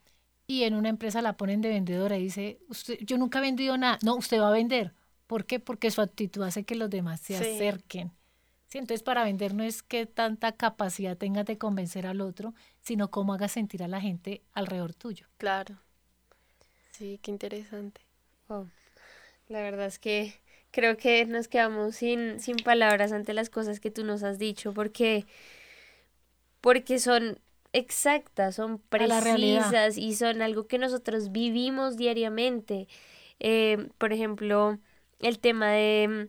y 0.46 0.62
en 0.62 0.74
una 0.74 0.88
empresa 0.88 1.20
la 1.20 1.36
ponen 1.36 1.60
de 1.60 1.68
vendedora 1.68 2.16
y 2.16 2.22
dice, 2.22 2.58
usted, 2.68 2.98
yo 3.00 3.18
nunca 3.18 3.38
he 3.38 3.42
vendido 3.42 3.76
nada. 3.76 3.98
No, 4.02 4.16
usted 4.16 4.40
va 4.40 4.48
a 4.48 4.52
vender. 4.52 4.94
¿Por 5.28 5.46
qué? 5.46 5.60
Porque 5.60 5.92
su 5.92 6.00
actitud 6.00 6.42
hace 6.42 6.64
que 6.64 6.74
los 6.74 6.90
demás 6.90 7.20
se 7.20 7.38
Sí. 7.38 7.44
acerquen. 7.44 8.10
Sí, 8.66 8.78
entonces 8.78 9.02
para 9.04 9.24
vender 9.24 9.54
no 9.54 9.62
es 9.62 9.82
que 9.82 10.06
tanta 10.06 10.52
capacidad 10.52 11.16
tengas 11.16 11.46
de 11.46 11.56
convencer 11.58 12.06
al 12.06 12.20
otro, 12.20 12.54
sino 12.82 13.10
cómo 13.10 13.34
hagas 13.34 13.52
sentir 13.52 13.82
a 13.82 13.88
la 13.88 14.00
gente 14.00 14.42
alrededor 14.52 14.94
tuyo. 14.94 15.26
Claro. 15.38 15.76
Sí, 16.90 17.20
qué 17.22 17.30
interesante. 17.30 18.00
Wow. 18.48 18.68
La 19.48 19.62
verdad 19.62 19.86
es 19.86 19.98
que 19.98 20.34
creo 20.70 20.96
que 20.96 21.24
nos 21.26 21.48
quedamos 21.48 21.96
sin, 21.96 22.40
sin 22.40 22.56
palabras 22.56 23.12
ante 23.12 23.34
las 23.34 23.50
cosas 23.50 23.80
que 23.80 23.90
tú 23.90 24.04
nos 24.04 24.22
has 24.22 24.38
dicho, 24.38 24.74
porque, 24.74 25.26
porque 26.60 26.98
son 26.98 27.38
exactas, 27.72 28.56
son 28.56 28.78
precisas 28.78 29.96
y 29.98 30.14
son 30.14 30.42
algo 30.42 30.66
que 30.66 30.78
nosotros 30.78 31.32
vivimos 31.32 31.96
diariamente. 31.96 32.88
Eh, 33.40 33.88
por 33.98 34.12
ejemplo, 34.12 34.78
el 35.20 35.38
tema 35.38 35.70
de, 35.72 36.28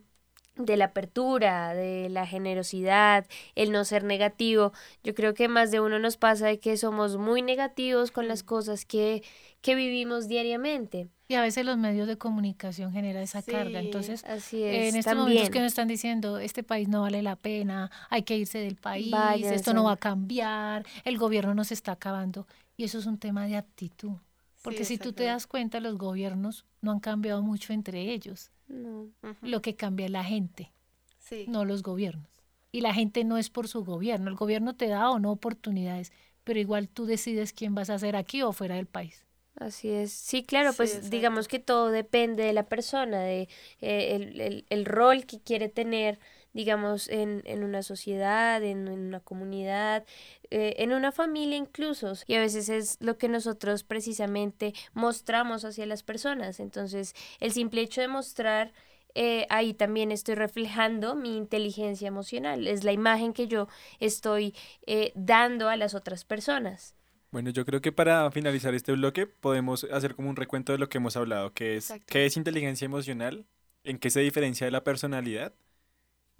de 0.56 0.76
la 0.76 0.86
apertura, 0.86 1.74
de 1.74 2.08
la 2.10 2.26
generosidad, 2.26 3.26
el 3.54 3.72
no 3.72 3.84
ser 3.84 4.04
negativo. 4.04 4.72
Yo 5.04 5.14
creo 5.14 5.34
que 5.34 5.48
más 5.48 5.70
de 5.70 5.80
uno 5.80 5.98
nos 5.98 6.16
pasa 6.16 6.46
de 6.46 6.58
que 6.58 6.76
somos 6.76 7.16
muy 7.16 7.42
negativos 7.42 8.10
con 8.10 8.28
las 8.28 8.42
cosas 8.42 8.84
que, 8.84 9.22
que 9.62 9.74
vivimos 9.74 10.28
diariamente. 10.28 11.08
Y 11.28 11.34
a 11.34 11.42
veces 11.42 11.64
los 11.64 11.78
medios 11.78 12.08
de 12.08 12.18
comunicación 12.18 12.92
generan 12.92 13.22
esa 13.22 13.40
carga. 13.42 13.78
Entonces, 13.78 14.24
Así 14.24 14.64
es. 14.64 14.88
en 14.88 14.96
estos 14.96 15.04
también. 15.04 15.28
momentos 15.28 15.50
que 15.50 15.60
nos 15.60 15.68
están 15.68 15.86
diciendo, 15.86 16.38
este 16.38 16.64
país 16.64 16.88
no 16.88 17.02
vale 17.02 17.22
la 17.22 17.36
pena, 17.36 17.88
hay 18.08 18.24
que 18.24 18.36
irse 18.36 18.58
del 18.58 18.74
país, 18.74 19.12
Váyanse. 19.12 19.54
esto 19.54 19.72
no 19.72 19.84
va 19.84 19.92
a 19.92 19.96
cambiar, 19.96 20.84
el 21.04 21.18
gobierno 21.18 21.54
nos 21.54 21.70
está 21.70 21.92
acabando. 21.92 22.48
Y 22.76 22.82
eso 22.82 22.98
es 22.98 23.06
un 23.06 23.18
tema 23.18 23.46
de 23.46 23.56
actitud. 23.56 24.16
Porque 24.62 24.84
si 24.84 24.98
tú 24.98 25.12
te 25.12 25.24
das 25.24 25.46
cuenta, 25.46 25.78
los 25.80 25.96
gobiernos 25.96 26.66
no 26.82 26.90
han 26.90 27.00
cambiado 27.00 27.42
mucho 27.42 27.72
entre 27.72 28.00
ellos. 28.12 28.50
No. 28.70 29.10
Lo 29.42 29.60
que 29.62 29.76
cambia 29.76 30.06
es 30.06 30.12
la 30.12 30.24
gente, 30.24 30.72
Sí. 31.18 31.44
no 31.48 31.64
los 31.64 31.82
gobiernos. 31.82 32.28
Y 32.72 32.80
la 32.82 32.94
gente 32.94 33.24
no 33.24 33.36
es 33.36 33.50
por 33.50 33.66
su 33.68 33.84
gobierno. 33.84 34.30
El 34.30 34.36
gobierno 34.36 34.76
te 34.76 34.86
da 34.88 35.10
o 35.10 35.18
no 35.18 35.32
oportunidades, 35.32 36.12
pero 36.44 36.60
igual 36.60 36.88
tú 36.88 37.04
decides 37.04 37.52
quién 37.52 37.74
vas 37.74 37.90
a 37.90 37.94
hacer 37.94 38.14
aquí 38.16 38.42
o 38.42 38.52
fuera 38.52 38.76
del 38.76 38.86
país. 38.86 39.24
Así 39.56 39.90
es. 39.90 40.12
Sí, 40.12 40.44
claro, 40.44 40.70
Sí, 40.70 40.76
pues 40.78 40.90
exacto. 40.94 41.10
digamos 41.10 41.48
que 41.48 41.58
todo 41.58 41.90
depende 41.90 42.44
de 42.44 42.52
la 42.52 42.68
persona, 42.68 43.20
de 43.20 43.48
eh, 43.80 44.14
el, 44.16 44.40
el- 44.40 44.66
el 44.70 44.84
rol 44.86 45.26
que 45.26 45.40
quiere 45.40 45.68
tener, 45.68 46.18
digamos, 46.52 47.08
en, 47.08 47.42
en 47.44 47.62
una 47.62 47.82
sociedad, 47.82 48.62
en, 48.62 48.88
en 48.88 48.98
una 49.00 49.20
comunidad, 49.20 50.04
eh, 50.50 50.74
en 50.78 50.92
una 50.92 51.12
familia 51.12 51.56
incluso. 51.56 52.12
Y 52.26 52.34
a 52.34 52.40
veces 52.40 52.68
es 52.68 52.96
lo 53.00 53.16
que 53.18 53.28
nosotros 53.28 53.84
precisamente 53.84 54.74
mostramos 54.92 55.64
hacia 55.64 55.86
las 55.86 56.02
personas. 56.02 56.60
Entonces, 56.60 57.14
el 57.38 57.52
simple 57.52 57.82
hecho 57.82 58.00
de 58.00 58.08
mostrar, 58.08 58.72
eh, 59.14 59.46
ahí 59.48 59.74
también 59.74 60.12
estoy 60.12 60.34
reflejando 60.34 61.14
mi 61.14 61.36
inteligencia 61.36 62.08
emocional. 62.08 62.66
Es 62.66 62.84
la 62.84 62.92
imagen 62.92 63.32
que 63.32 63.46
yo 63.46 63.68
estoy 63.98 64.54
eh, 64.86 65.12
dando 65.14 65.68
a 65.68 65.76
las 65.76 65.94
otras 65.94 66.24
personas. 66.24 66.94
Bueno, 67.30 67.50
yo 67.50 67.64
creo 67.64 67.80
que 67.80 67.92
para 67.92 68.28
finalizar 68.32 68.74
este 68.74 68.90
bloque 68.92 69.26
podemos 69.26 69.84
hacer 69.84 70.16
como 70.16 70.30
un 70.30 70.36
recuento 70.36 70.72
de 70.72 70.78
lo 70.78 70.88
que 70.88 70.98
hemos 70.98 71.16
hablado, 71.16 71.52
que 71.52 71.76
es 71.76 71.90
Exacto. 71.90 72.06
qué 72.08 72.26
es 72.26 72.36
inteligencia 72.36 72.86
emocional, 72.86 73.46
en 73.84 73.98
qué 73.98 74.10
se 74.10 74.20
diferencia 74.20 74.66
de 74.66 74.72
la 74.72 74.82
personalidad 74.82 75.54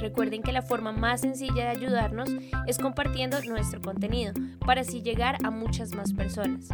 Recuerden 0.00 0.42
que 0.42 0.52
la 0.52 0.62
forma 0.62 0.92
más 0.92 1.20
sencilla 1.22 1.64
de 1.64 1.70
ayudarnos 1.70 2.30
es 2.66 2.78
compartiendo 2.78 3.40
nuestro 3.42 3.80
contenido 3.80 4.32
para 4.64 4.82
así 4.82 5.02
llegar 5.02 5.36
a 5.44 5.50
muchas 5.50 5.94
más 5.94 6.12
personas. 6.12 6.68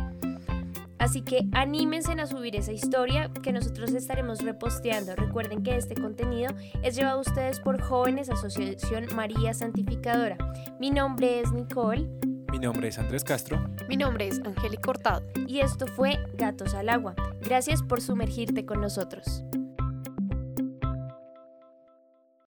Así 0.98 1.22
que 1.22 1.46
anímense 1.52 2.12
a 2.12 2.26
subir 2.26 2.56
esa 2.56 2.72
historia 2.72 3.30
que 3.42 3.52
nosotros 3.52 3.92
estaremos 3.92 4.40
reposteando. 4.40 5.14
Recuerden 5.16 5.62
que 5.62 5.76
este 5.76 5.94
contenido 5.94 6.54
es 6.82 6.96
llevado 6.96 7.18
a 7.18 7.20
ustedes 7.20 7.60
por 7.60 7.80
Jóvenes 7.80 8.30
Asociación 8.30 9.06
María 9.14 9.52
Santificadora. 9.52 10.38
Mi 10.80 10.90
nombre 10.90 11.40
es 11.40 11.52
Nicole 11.52 12.08
Mi 12.50 12.58
nombre 12.58 12.88
es 12.88 12.98
Andrés 12.98 13.22
Castro. 13.22 13.62
Mi 13.88 13.98
nombre 13.98 14.28
es 14.28 14.40
Angélica 14.46 14.82
Cortado. 14.82 15.22
y 15.46 15.60
esto 15.60 15.86
fue 15.86 16.18
Gatos 16.38 16.72
al 16.74 16.88
Agua. 16.88 17.14
Gracias 17.42 17.82
por 17.82 18.00
sumergirte 18.00 18.64
con 18.64 18.80
nosotros. 18.80 19.44